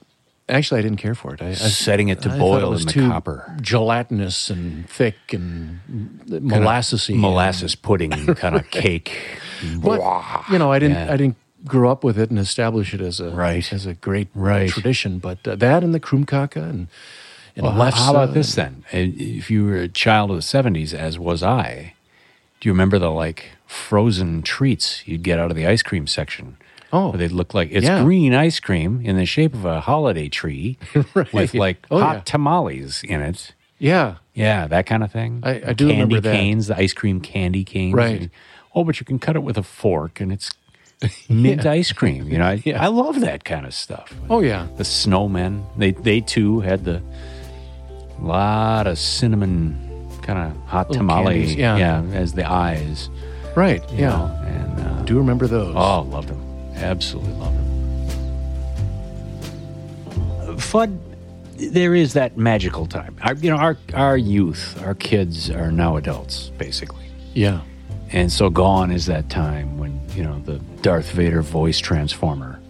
[0.48, 1.42] actually, I didn't care for it.
[1.42, 3.56] I, I Setting it to I boil it was in the too copper.
[3.60, 5.80] gelatinous and thick and
[6.28, 7.14] molassesy.
[7.16, 9.16] molasses pudding kind of cake.
[9.80, 10.00] But
[10.50, 10.96] you know, I didn't.
[10.96, 11.12] Yeah.
[11.12, 13.72] I didn't grow up with it and establish it as a Right.
[13.72, 14.68] as a great Right.
[14.68, 15.18] tradition.
[15.18, 16.88] But uh, that and the krumkake and
[17.56, 18.84] and Well, how, lefse how about this then?
[18.92, 21.94] If you were a child of the '70s, as was I,
[22.60, 26.56] do you remember the like frozen treats you'd get out of the ice cream section?
[26.94, 28.02] Oh, they'd look like it's yeah.
[28.04, 30.78] green ice cream in the shape of a holiday tree
[31.14, 31.32] Right.
[31.32, 32.22] with like Oh, hot yeah.
[32.24, 33.52] tamales in it.
[33.78, 35.40] Yeah, Yeah, that kind of thing.
[35.42, 36.34] I- I do candy remember that.
[36.36, 37.94] canes, the ice cream candy canes.
[37.94, 38.30] Right.
[38.74, 40.50] Oh, but you can cut it with a fork, and it's
[41.28, 42.28] mint ice cream.
[42.28, 42.82] You know, I, Yeah.
[42.82, 44.14] I love that kind of stuff.
[44.30, 44.66] Oh yeah.
[44.76, 47.02] The snowmen, they they too had the
[48.20, 49.76] lot of cinnamon
[50.22, 51.34] kind of hot Little tamale.
[51.34, 52.02] candies, yeah.
[52.14, 53.10] as the eyes.
[53.56, 53.82] Right.
[53.92, 54.10] yeah.
[54.10, 55.74] know, and uh, Do remember those?
[55.76, 56.40] Oh, loved them.
[56.76, 57.64] Absolutely love them.
[60.58, 60.98] Fudd,
[61.72, 63.16] there is that magical time.
[63.22, 67.06] Our, you know, our our youth, our kids are now adults, basically.
[67.34, 67.60] Yeah.
[68.10, 72.60] And so gone is that time when, you know, the Darth Vader voice transformer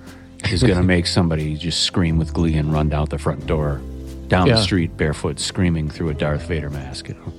[0.51, 3.81] is going to make somebody just scream with glee and run out the front door,
[4.29, 4.55] down Yeah.
[4.57, 7.09] the street barefoot, screaming through a Darth Vader mask.
[7.09, 7.33] You know,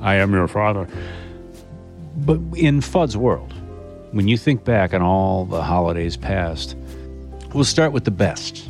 [0.00, 0.86] I am your father.
[2.16, 3.54] But in Fudd's world,
[4.12, 6.76] when you think back on all the holidays past,
[7.54, 8.64] we'll start with the best.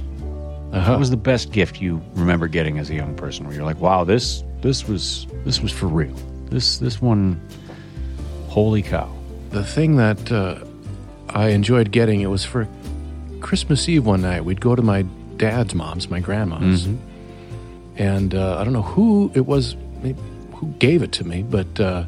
[0.72, 0.92] Uh-huh.
[0.92, 3.46] What was the best gift you remember getting as a young person?
[3.46, 6.14] Where you're like, "Wow, this this was this was for real.
[6.50, 7.40] This this one,
[8.48, 9.10] holy cow!"
[9.50, 10.56] The thing that uh,
[11.30, 12.68] I enjoyed getting it was for
[13.40, 14.44] Christmas Eve one night.
[14.44, 15.02] We'd go to my
[15.38, 16.98] dad's mom's, my grandma's, Mhm.
[17.96, 20.18] and uh, I don't know who it was, maybe,
[20.52, 22.04] who gave it to me, but uh,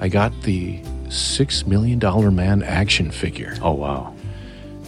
[0.00, 0.80] I got the
[1.12, 4.14] Six Million Dollar Man action figure, Oh wow,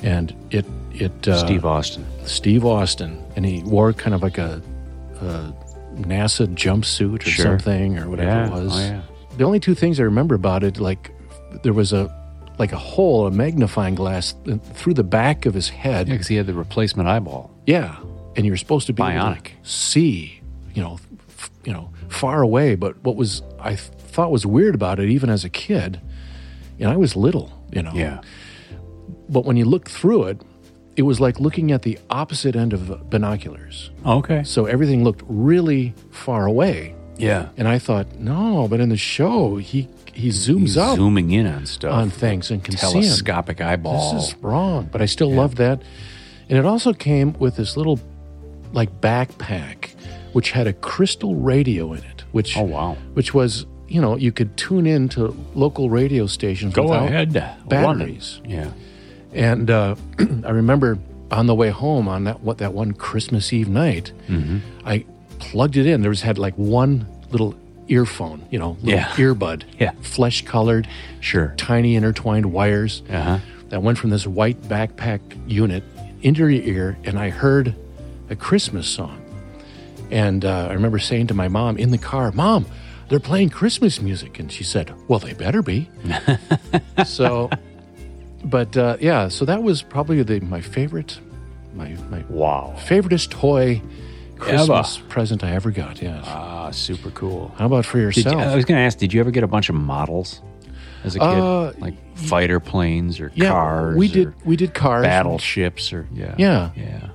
[0.03, 2.05] and it it uh, Steve Austin.
[2.25, 4.63] Steve Austin, and he wore kind of like a,
[5.21, 5.53] a
[5.97, 7.45] NASA jumpsuit or Sure.
[7.45, 8.47] something or whatever Yeah.
[8.47, 8.73] it was.
[8.77, 9.01] Oh, yeah.
[9.37, 11.11] The only two things I remember about it, like
[11.63, 12.11] there was a
[12.59, 14.35] like a hole, a magnifying glass
[14.75, 16.07] through the back of his head.
[16.09, 17.51] Yeah, because he had the replacement eyeball.
[17.67, 17.97] Yeah,
[18.37, 19.47] and you were supposed to be able to Bionic.
[19.65, 20.41] see,
[20.73, 20.99] you know,
[21.29, 22.77] f- you know, far away.
[22.77, 26.01] But what was I th- thought was weird about it, even as a kid,
[26.79, 27.93] and I was little, you know.
[27.93, 28.21] Yeah.
[29.29, 30.43] But when you looked through it,
[30.97, 33.91] it was like looking at the opposite end of binoculars.
[34.05, 34.45] Oh, okay.
[34.45, 36.95] So everything looked really far away.
[37.17, 37.49] Yeah.
[37.57, 41.47] And I thought, no, but in the show, he he zooms He's up zooming in
[41.47, 41.93] on stuff.
[41.93, 44.15] on things and can telescopic eyeball.
[44.15, 45.83] This is wrong, but I still love that.
[46.49, 47.99] And it also came with this little
[48.73, 49.91] like backpack,
[50.33, 52.97] which had a crystal radio in it, which oh wow.
[53.15, 56.75] which was you know you could tune in to local radio stations.
[56.75, 57.33] Go without ahead.
[57.69, 58.41] batteries.
[58.43, 58.51] London.
[58.51, 58.71] Yeah.
[59.33, 59.95] And uh,
[60.45, 60.99] I remember
[61.31, 64.59] on the way home on that what that one Christmas Eve night, Mm-hmm.
[64.85, 65.05] I
[65.39, 66.01] plugged it in.
[66.03, 67.55] There was had like one little
[67.89, 69.09] earphone, you know, little Yeah.
[69.17, 69.93] earbud, Yeah.
[70.03, 70.89] flesh colored,
[71.21, 71.55] Sure.
[71.57, 73.39] tiny intertwined wires Uh-huh.
[73.69, 75.83] that went from this white backpack unit
[76.23, 77.75] into your ear, and I heard
[78.31, 79.19] a Christmas song.
[80.11, 82.65] And uh, I remember saying to my mom in the car, "Mom,
[83.09, 85.89] they're playing Christmas music," and she said, "Well, they better be."
[87.05, 87.51] so,
[88.45, 91.19] but uh, yeah, so that was probably the my favorite,
[91.75, 92.75] my my Wow.
[92.79, 93.81] favoriteest toy
[94.39, 96.03] Christmas present I ever got.
[96.03, 96.25] Yes.
[96.27, 97.53] Ah, super cool.
[97.57, 98.35] How about for yourself?
[98.37, 100.41] you, I was going to ask, did you ever get a bunch of models?
[101.05, 101.27] as a kid?
[101.29, 103.97] Uh, like fighter planes or Yeah, cars?
[103.97, 104.33] we did.
[104.47, 105.03] We did cars.
[105.05, 106.71] battleships or yeah, Yeah.
[106.77, 107.09] yeah.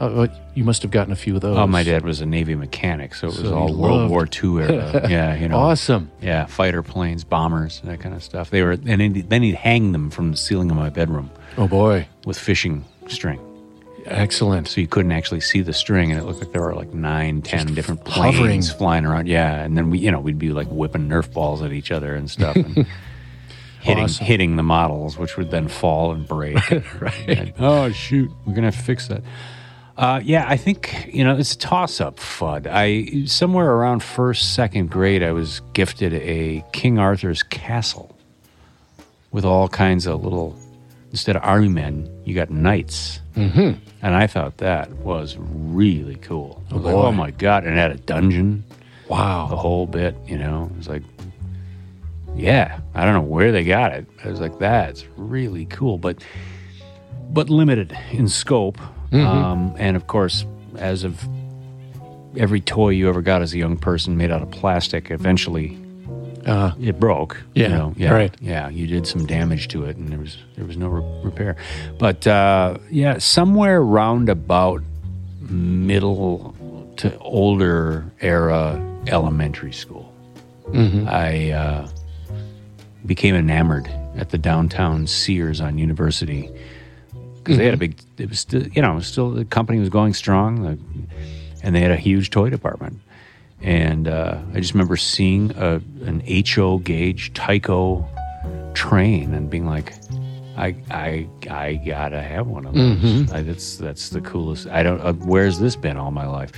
[0.00, 1.56] Uh, uh, you must have gotten a few of those.
[1.56, 4.58] Oh, my dad was a Navy mechanic, so it was So all World War II
[4.62, 5.06] era.
[5.08, 6.10] yeah, you know, Awesome.
[6.20, 8.50] Yeah, fighter planes, bombers, that kind of stuff.
[8.50, 12.08] They were, and then- he'd hang them from the ceiling of my bedroom Oh boy.
[12.26, 13.38] with fishing string.
[14.06, 14.68] Excellent.
[14.68, 17.40] So you couldn't actually see the string, and it looked like there were like nine,
[17.40, 18.34] ten Just different hovering.
[18.34, 19.28] planes flying around.
[19.28, 22.14] Yeah, and then we, you know, we'd be like whipping Nerf balls at each other
[22.14, 22.86] and stuff, and
[23.80, 24.26] hitting Awesome.
[24.26, 26.58] hitting the models, which would then fall and break.
[27.00, 27.28] Right.
[27.28, 29.22] And, oh shoot, we're gonna have to fix that.
[29.96, 32.16] Uh, yeah, I think you know it's a toss up.
[32.16, 32.66] Fudd.
[32.70, 38.16] I somewhere around first, second grade, I was gifted a King Arthur's castle
[39.30, 40.58] with all kinds of little.
[41.10, 43.20] Instead of army men, you got knights.
[43.36, 43.78] Mm-hmm.
[44.02, 46.60] And I thought that was really cool.
[46.72, 47.62] Oh, like, oh my God.
[47.62, 48.64] And it had a dungeon,
[49.08, 50.70] Wow, the whole bit, you know?
[50.72, 51.02] It was like,
[52.34, 54.06] yeah, I don't know where they got it.
[54.24, 56.22] I was like, that's really cool, but
[57.30, 58.78] but limited in scope.
[59.10, 59.26] Mm-hmm.
[59.26, 60.44] Um, and of course,
[60.78, 61.22] as of
[62.36, 65.78] every toy you ever got as a young person made out of plastic, eventually
[66.46, 67.42] Uh, it broke.
[67.54, 67.94] Yeah, you know?
[67.96, 68.34] yeah, right.
[68.40, 71.56] Yeah, you did some damage to it, and there was there was no re- repair.
[71.98, 74.82] But uh, yeah, somewhere round about
[75.40, 76.54] middle
[76.96, 80.12] to older era elementary school,
[80.68, 81.08] mhm.
[81.08, 81.88] I uh,
[83.06, 86.50] became enamored at the downtown Sears on University
[87.44, 87.96] because they had a big.
[88.18, 90.78] It was still, you know, it was still the company was going strong,
[91.62, 93.00] and they had a huge toy department.
[93.60, 96.22] And uh, I just remember seeing a, an
[96.54, 98.06] HO gauge Tyco
[98.74, 99.94] train and being like,
[100.56, 102.98] I, I, I gotta have one of those.
[102.98, 103.32] Mhm.
[103.32, 104.66] I, that's that's the coolest.
[104.68, 105.00] I don't.
[105.00, 106.52] Uh, where's this been all my life?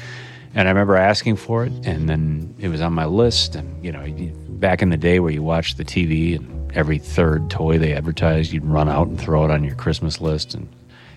[0.54, 3.56] And I remember asking for it, and then it was on my list.
[3.56, 4.04] And you know,
[4.48, 8.52] back in the day where you watched the TV and every third toy they advertised,
[8.52, 10.54] you'd run out and throw it on your Christmas list.
[10.54, 10.68] And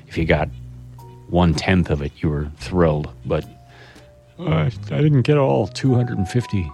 [0.07, 0.49] if you got
[1.27, 3.11] one tenth of it, you were thrilled.
[3.25, 3.45] But
[4.39, 6.71] I, I didn't get all 250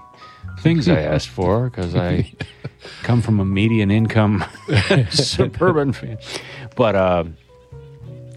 [0.60, 2.32] things I asked for because I
[3.04, 4.46] come from a median income
[5.10, 6.20] suburban fan.
[6.76, 7.24] But uh,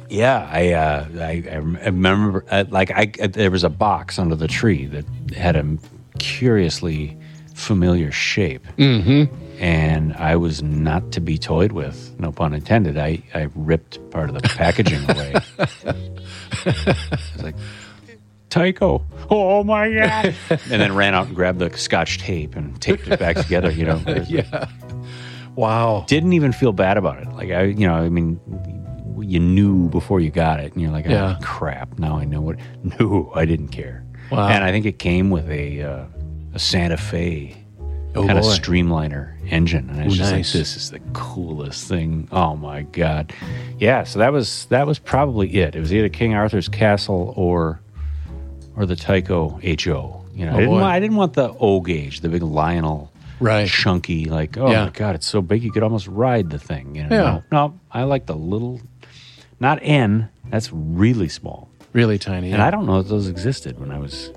[0.09, 4.49] yeah, I, uh, I I remember uh, like I there was a box under the
[4.49, 5.05] tree that
[5.35, 5.77] had a
[6.19, 7.18] curiously
[7.59, 8.67] familiar shape.
[8.79, 9.35] Mm-hmm.
[9.63, 12.97] And I was not to be toyed with, no pun intended.
[12.97, 15.35] I, I ripped part of the packaging away.
[15.59, 17.57] I was like,
[18.51, 19.03] Tyco.
[19.29, 20.35] Oh my God.
[20.51, 23.85] and then ran out and grabbed the scotch tape and taped it back together, you
[23.85, 24.01] know.
[24.29, 24.69] yeah.
[25.57, 26.05] Wow.
[26.09, 27.29] Didn't even feel bad about it.
[27.33, 28.41] Like, I, you know, I mean,
[29.21, 31.39] you knew before you got it, and you're like, oh, Yeah.
[31.43, 32.57] crap, now I know what.
[33.01, 34.05] No, I didn't care.
[34.31, 34.47] Wow.
[34.49, 36.05] And I think it came with a, uh,
[36.55, 37.57] a Santa Fe
[38.15, 38.55] Oh, kind of boy.
[38.57, 40.55] streamliner engine, and I was Ooh, just nice.
[40.55, 43.33] like, "This is the coolest thing!" Oh my god,
[43.79, 44.05] yeah.
[44.05, 45.77] So that was that was probably it.
[45.77, 47.81] It was either King Arthur's Castle or
[48.77, 50.25] or the Tyco HO.
[50.35, 53.13] You know, Oh, I didn't want I didn't want the O gauge, the big Lionel,
[53.41, 53.69] Right.
[53.69, 54.25] chunky.
[54.25, 54.85] Like, oh Yeah.
[54.87, 56.95] my god, it's so big you could almost ride the thing.
[56.97, 57.23] You know, Yeah.
[57.23, 58.81] no, no, I like the little,
[59.61, 60.29] not N.
[60.51, 61.69] That's really small.
[61.93, 62.53] Really tiny.
[62.53, 64.31] And I don't know if those existed when I was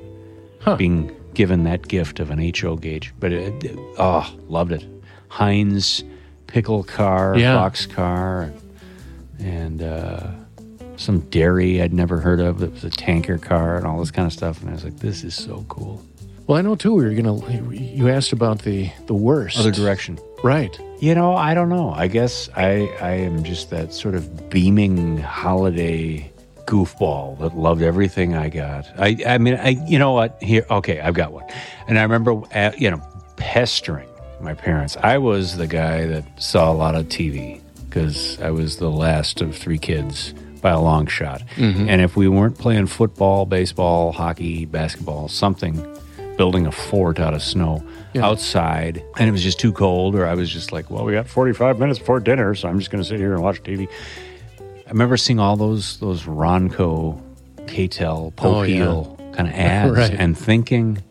[0.59, 0.75] Huh.
[0.75, 3.13] being given that gift of an HO gauge.
[3.19, 4.85] But it, it- oh, loved it.
[5.29, 6.03] Heinz
[6.47, 7.55] pickle car, Yeah.
[7.55, 8.51] box car,
[9.39, 10.27] and uh,
[10.97, 12.61] some dairy I'd never heard of.
[12.61, 14.61] It was a tanker car and all this kind of stuff.
[14.61, 16.03] And I was like, this is so cool.
[16.47, 16.93] Well, I know too.
[16.93, 17.39] We were gonna.
[17.73, 19.57] You asked about the the worst.
[19.57, 20.19] Other direction.
[20.43, 20.77] Right.
[20.99, 21.91] You know, I don't know.
[21.91, 26.31] I guess I, I am just that sort of beaming holiday
[26.65, 28.85] goofball that loved everything I got.
[28.97, 30.37] I, I mean, I, you know what?
[30.41, 31.45] Here, okay, I've got one.
[31.87, 33.01] And I remember, uh, you know,
[33.37, 34.07] pestering
[34.39, 34.97] my parents.
[34.97, 39.41] I was the guy that saw a lot of TV because I was the last
[39.41, 41.41] of three kids by a long shot.
[41.57, 41.87] Mhm.
[41.89, 45.85] And if we weren't playing football, baseball, hockey, basketball, something,
[46.37, 47.83] building a fort out of snow
[48.13, 48.25] Yeah.
[48.25, 51.27] outside, and it was just too cold, or I was just like, well, we got
[51.27, 53.87] 45 minutes before dinner, so I'm just going to sit here and watch TV.
[54.91, 57.17] I remember seeing all those those Ronco,
[57.65, 59.05] K-Tel, Oh, yeah.
[59.31, 60.11] Kind of ads, Right.
[60.13, 61.01] and thinking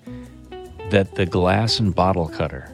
[0.90, 2.70] that the glass and bottle cutter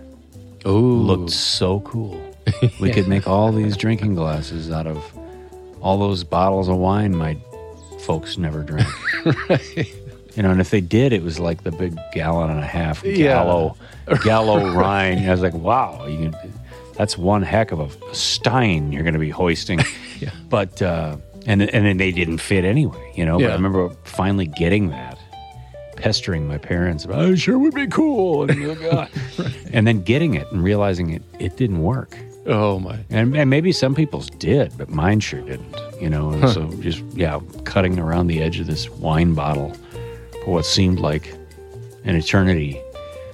[0.66, 0.96] Ooh.
[1.02, 2.20] looked so cool.
[2.80, 5.00] We could make all these drinking glasses out of
[5.80, 7.36] all those bottles of wine my
[8.00, 8.88] folks never drank.
[10.34, 13.02] You know, and if they did, it was like the big gallon and a half
[13.04, 13.28] Yeah.
[13.28, 13.76] gallo,
[14.22, 15.26] gallo Rhine.
[15.26, 16.30] I was like, wow, you
[16.94, 19.80] that's one heck of a stein you're going to be hoisting.
[20.20, 20.30] Yeah.
[20.48, 21.16] But uh,
[21.46, 23.12] and and then they didn't fit anyway.
[23.14, 25.18] You know, but I remember finally getting that,
[25.96, 29.10] pestering my parents about, "Oh, sure would be cool," and, oh, God.
[29.72, 32.16] and then getting it and realizing it it didn't work.
[32.46, 32.98] Oh my!
[33.10, 35.74] And, and maybe some people's did, but mine sure didn't.
[36.00, 36.52] You know, Huh.
[36.52, 39.72] so just yeah, cutting around the edge of this wine bottle
[40.44, 41.32] for what seemed like
[42.04, 42.80] an eternity.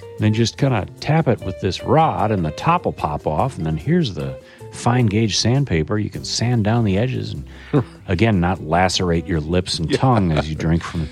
[0.01, 3.27] And Then just kind of tap it with this rod, and the top will pop
[3.27, 3.57] off.
[3.57, 4.39] And then here's the
[4.73, 5.97] fine gauge sandpaper.
[5.97, 7.47] You can sand down the edges, and
[8.07, 11.09] again, not lacerate your lips and tongue as you drink from it.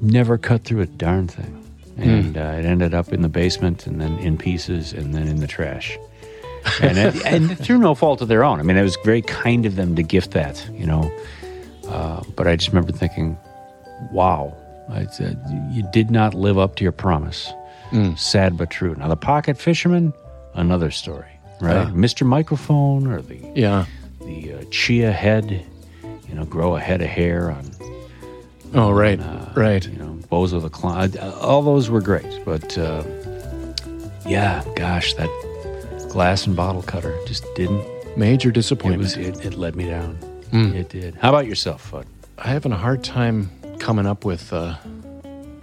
[0.00, 1.64] Never cut through a darn thing,
[1.96, 5.36] and uh, it ended up in the basement, and then in pieces, and then in
[5.36, 5.96] the trash.
[6.80, 8.60] and, it, and through no fault of their own.
[8.60, 11.10] I mean, it was very kind of them to gift that, you know.
[11.88, 13.36] Uh, but I just remember thinking,
[14.10, 14.56] wow,
[14.88, 15.40] I said,
[15.70, 17.52] you did not live up to your promise.
[18.16, 18.94] Sad but true.
[18.94, 20.14] Now, the pocket fisherman,
[20.54, 21.31] another story,
[21.62, 21.86] right?
[21.86, 21.90] Ah.
[21.94, 22.26] Mr.
[22.26, 23.86] Microphone or the Yeah.
[24.20, 25.64] the uh, chia head,
[26.28, 27.64] you know, grow a head of hair on,
[28.74, 29.20] Oh right.
[29.54, 29.86] right.
[29.86, 31.12] you know, Bozo the Clown.
[31.18, 33.02] Uh, All those were great, but uh,
[34.26, 35.28] yeah, gosh, that
[36.10, 37.84] glass and bottle cutter just didn't.
[38.16, 39.16] Major disappointment.
[39.16, 39.40] It was.
[39.40, 40.18] It, it let me down.
[40.52, 40.74] Mm.
[40.74, 41.14] It did.
[41.16, 42.04] How about yourself, Fudd?
[42.38, 44.52] I'm having a hard time coming up with.
[44.52, 44.76] Uh,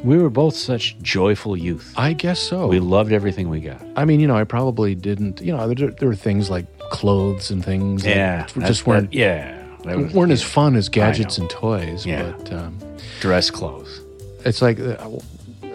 [0.04, 1.94] We were both such joyful youth.
[1.98, 2.68] I guess so.
[2.68, 3.82] We loved everything we got.
[3.96, 5.42] I mean, you know, I probably didn't.
[5.42, 8.04] You know, there, there were things like clothes and things.
[8.04, 9.12] that that's- just weren't.
[9.12, 12.06] that- yeah, that was- weren't as fun as gadgets and toys.
[12.06, 12.34] Yeah.
[12.38, 12.78] But um,
[13.20, 14.00] dress clothes.
[14.46, 14.96] it's like, uh,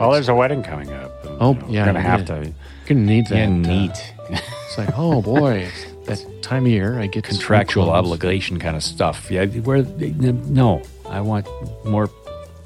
[0.01, 1.25] Well, there's a wedding coming up.
[1.27, 2.53] and, Oh, you know, yeah, we're gonna have gonna- to.
[2.87, 3.37] gonna need that.
[3.37, 4.13] Yeah, uh, neat.
[4.31, 5.69] it's like, oh boy,
[6.07, 9.31] that time of year I get contractual obligation kind of stuff.
[9.31, 11.47] Yeah, where no, I want
[11.85, 12.09] more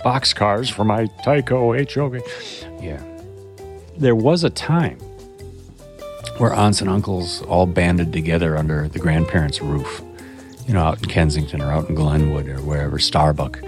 [0.03, 2.83] box cars for my Tyco HOV.
[2.83, 3.03] Yeah,
[3.97, 4.99] there was a time
[6.39, 10.03] where aunts and uncles all banded together under the grandparents' roof,
[10.67, 13.61] you know, out in Kensington or out in Glenwood or wherever, Starbuck,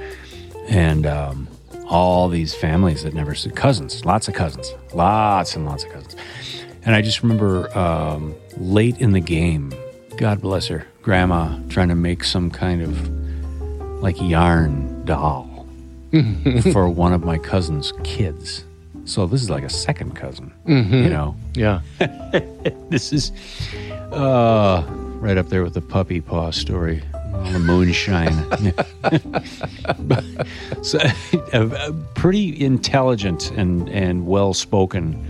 [0.69, 1.49] and um,
[1.89, 6.17] all these families that never cousins, lots of cousins, lots and lots of cousins.
[6.85, 9.73] And I just remember um, late in the game,
[10.17, 13.11] God bless her, grandma trying to make some kind of
[14.01, 15.50] like yarn doll
[16.73, 18.65] for one of my cousin's kids.
[19.05, 21.05] So this is like a second cousin, Mhm.
[21.05, 21.35] you know.
[21.55, 21.81] Yeah.
[22.91, 23.33] this is
[24.13, 24.85] uh,
[25.21, 27.03] right up there with the puppy paw story,
[27.35, 28.33] all the moonshine.
[30.83, 30.99] so,
[31.53, 35.27] a, a pretty intelligent and and well spoken,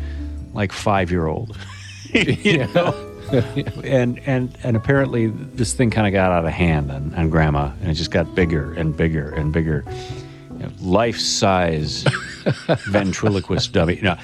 [0.53, 1.57] like five year old.
[2.13, 2.95] you know.
[3.85, 7.71] and and and apparently this thing kind of got out of hand on, on grandma
[7.81, 9.85] and it just got bigger and bigger and bigger
[10.81, 12.05] life size
[12.89, 14.01] ventriloquist dummy.
[14.03, 14.17] No.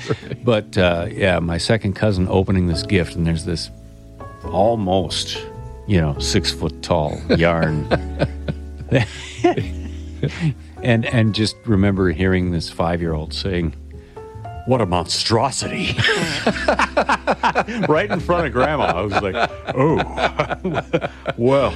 [0.44, 3.70] But uh, yeah my second cousin opening this gift and there's this
[4.44, 5.38] almost
[5.86, 7.86] you know six foot tall yarn.
[10.82, 13.74] And and just remember hearing this five year old saying
[14.66, 15.94] what a monstrosity
[17.88, 21.72] right in front of grandma i was like oh well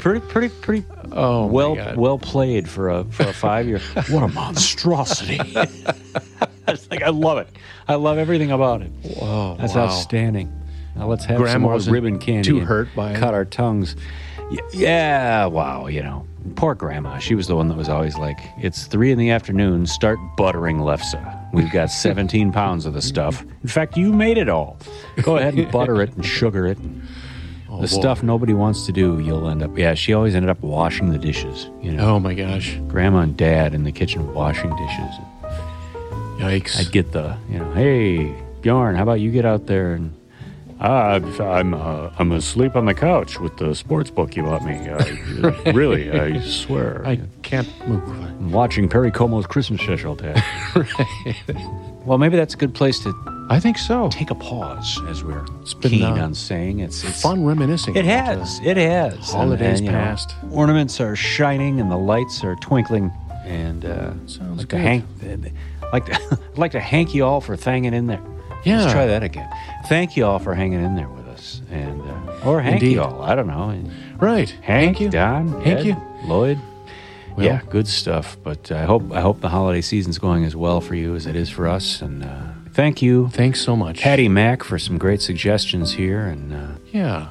[0.00, 3.78] pretty pretty pretty Oh, well well played for a for a five year
[4.10, 5.38] what a monstrosity
[6.68, 7.46] I was like, I love it.
[7.86, 8.90] I love everything about it.
[9.04, 9.84] Whoa, That's wow.
[9.84, 10.52] outstanding.
[10.96, 12.48] Now let's have Grandma some more ribbon candy.
[12.48, 13.18] too hurt by it?
[13.20, 13.94] cut our tongues.
[14.50, 15.86] Y- Yeah, wow.
[15.86, 17.18] You know, poor grandma.
[17.18, 19.86] She was the one that was always like, "It's three in the afternoon.
[19.86, 21.14] Start buttering lefse.
[21.52, 23.42] We've got 17 pounds of the stuff.
[23.62, 24.78] In fact, you made it all.
[25.22, 26.78] Go ahead and butter it and sugar it.
[27.68, 28.00] Oh, the boy.
[28.00, 29.76] stuff nobody wants to do, you'll end up.
[29.76, 31.68] Yeah, she always ended up washing the dishes.
[31.82, 32.78] You know, Oh my gosh.
[32.86, 35.14] grandma and dad in the kitchen washing dishes.
[36.38, 36.78] Yikes.
[36.78, 40.14] I'd get the, you know, hey, Bjorn, how about you get out there and
[40.80, 44.76] uh, I'm uh, I'm asleep on the couch with the sports book you bought me.
[44.88, 47.06] Uh, really, I swear.
[47.06, 48.02] I can't move.
[48.08, 50.42] I'm watching Perry Como's Christmas special, Dad.
[52.06, 53.12] Well, maybe that's a good place to
[53.50, 54.08] I think so.
[54.10, 55.42] take a pause, as we're
[55.80, 56.78] been, keen uh, on saying.
[56.78, 57.96] It's, it's Fun reminiscing.
[57.96, 58.60] It uh, has.
[58.62, 59.32] It has.
[59.32, 60.32] holidays you know, past.
[60.52, 63.10] ornaments are shining and the lights are twinkling.
[63.44, 64.76] And uh, Sounds like good.
[64.76, 65.04] to hank,
[65.92, 68.22] like to, I'd like to hank you all for hanging in there.
[68.66, 68.80] Yeah.
[68.80, 69.48] Let's try that again.
[69.88, 72.94] Thank you all for hanging in there with us, and uh, or hank Indeed.
[72.94, 73.22] you all.
[73.22, 73.90] I don't know.
[74.18, 74.50] Right.
[74.62, 75.08] Hank, Thank you.
[75.10, 75.96] Don, Thank Ed, you.
[76.24, 76.58] Lloyd.
[77.36, 78.36] Well- yeah, good stuff.
[78.42, 81.36] But I hope I hope the holiday season's going as well for you as it
[81.36, 82.00] is for us.
[82.02, 84.00] And uh, thank you, Thanks so much.
[84.00, 86.26] Patty Mack, for some great suggestions here.
[86.26, 87.28] And uh, Yeah.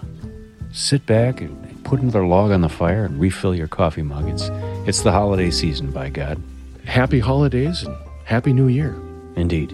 [0.71, 4.29] sit back and put another log on the fire and refill your coffee mug.
[4.29, 4.49] It's
[4.87, 6.41] it's the holiday season, by God.
[6.85, 7.95] Happy holidays and
[8.25, 8.95] happy new year.
[9.35, 9.73] Indeed.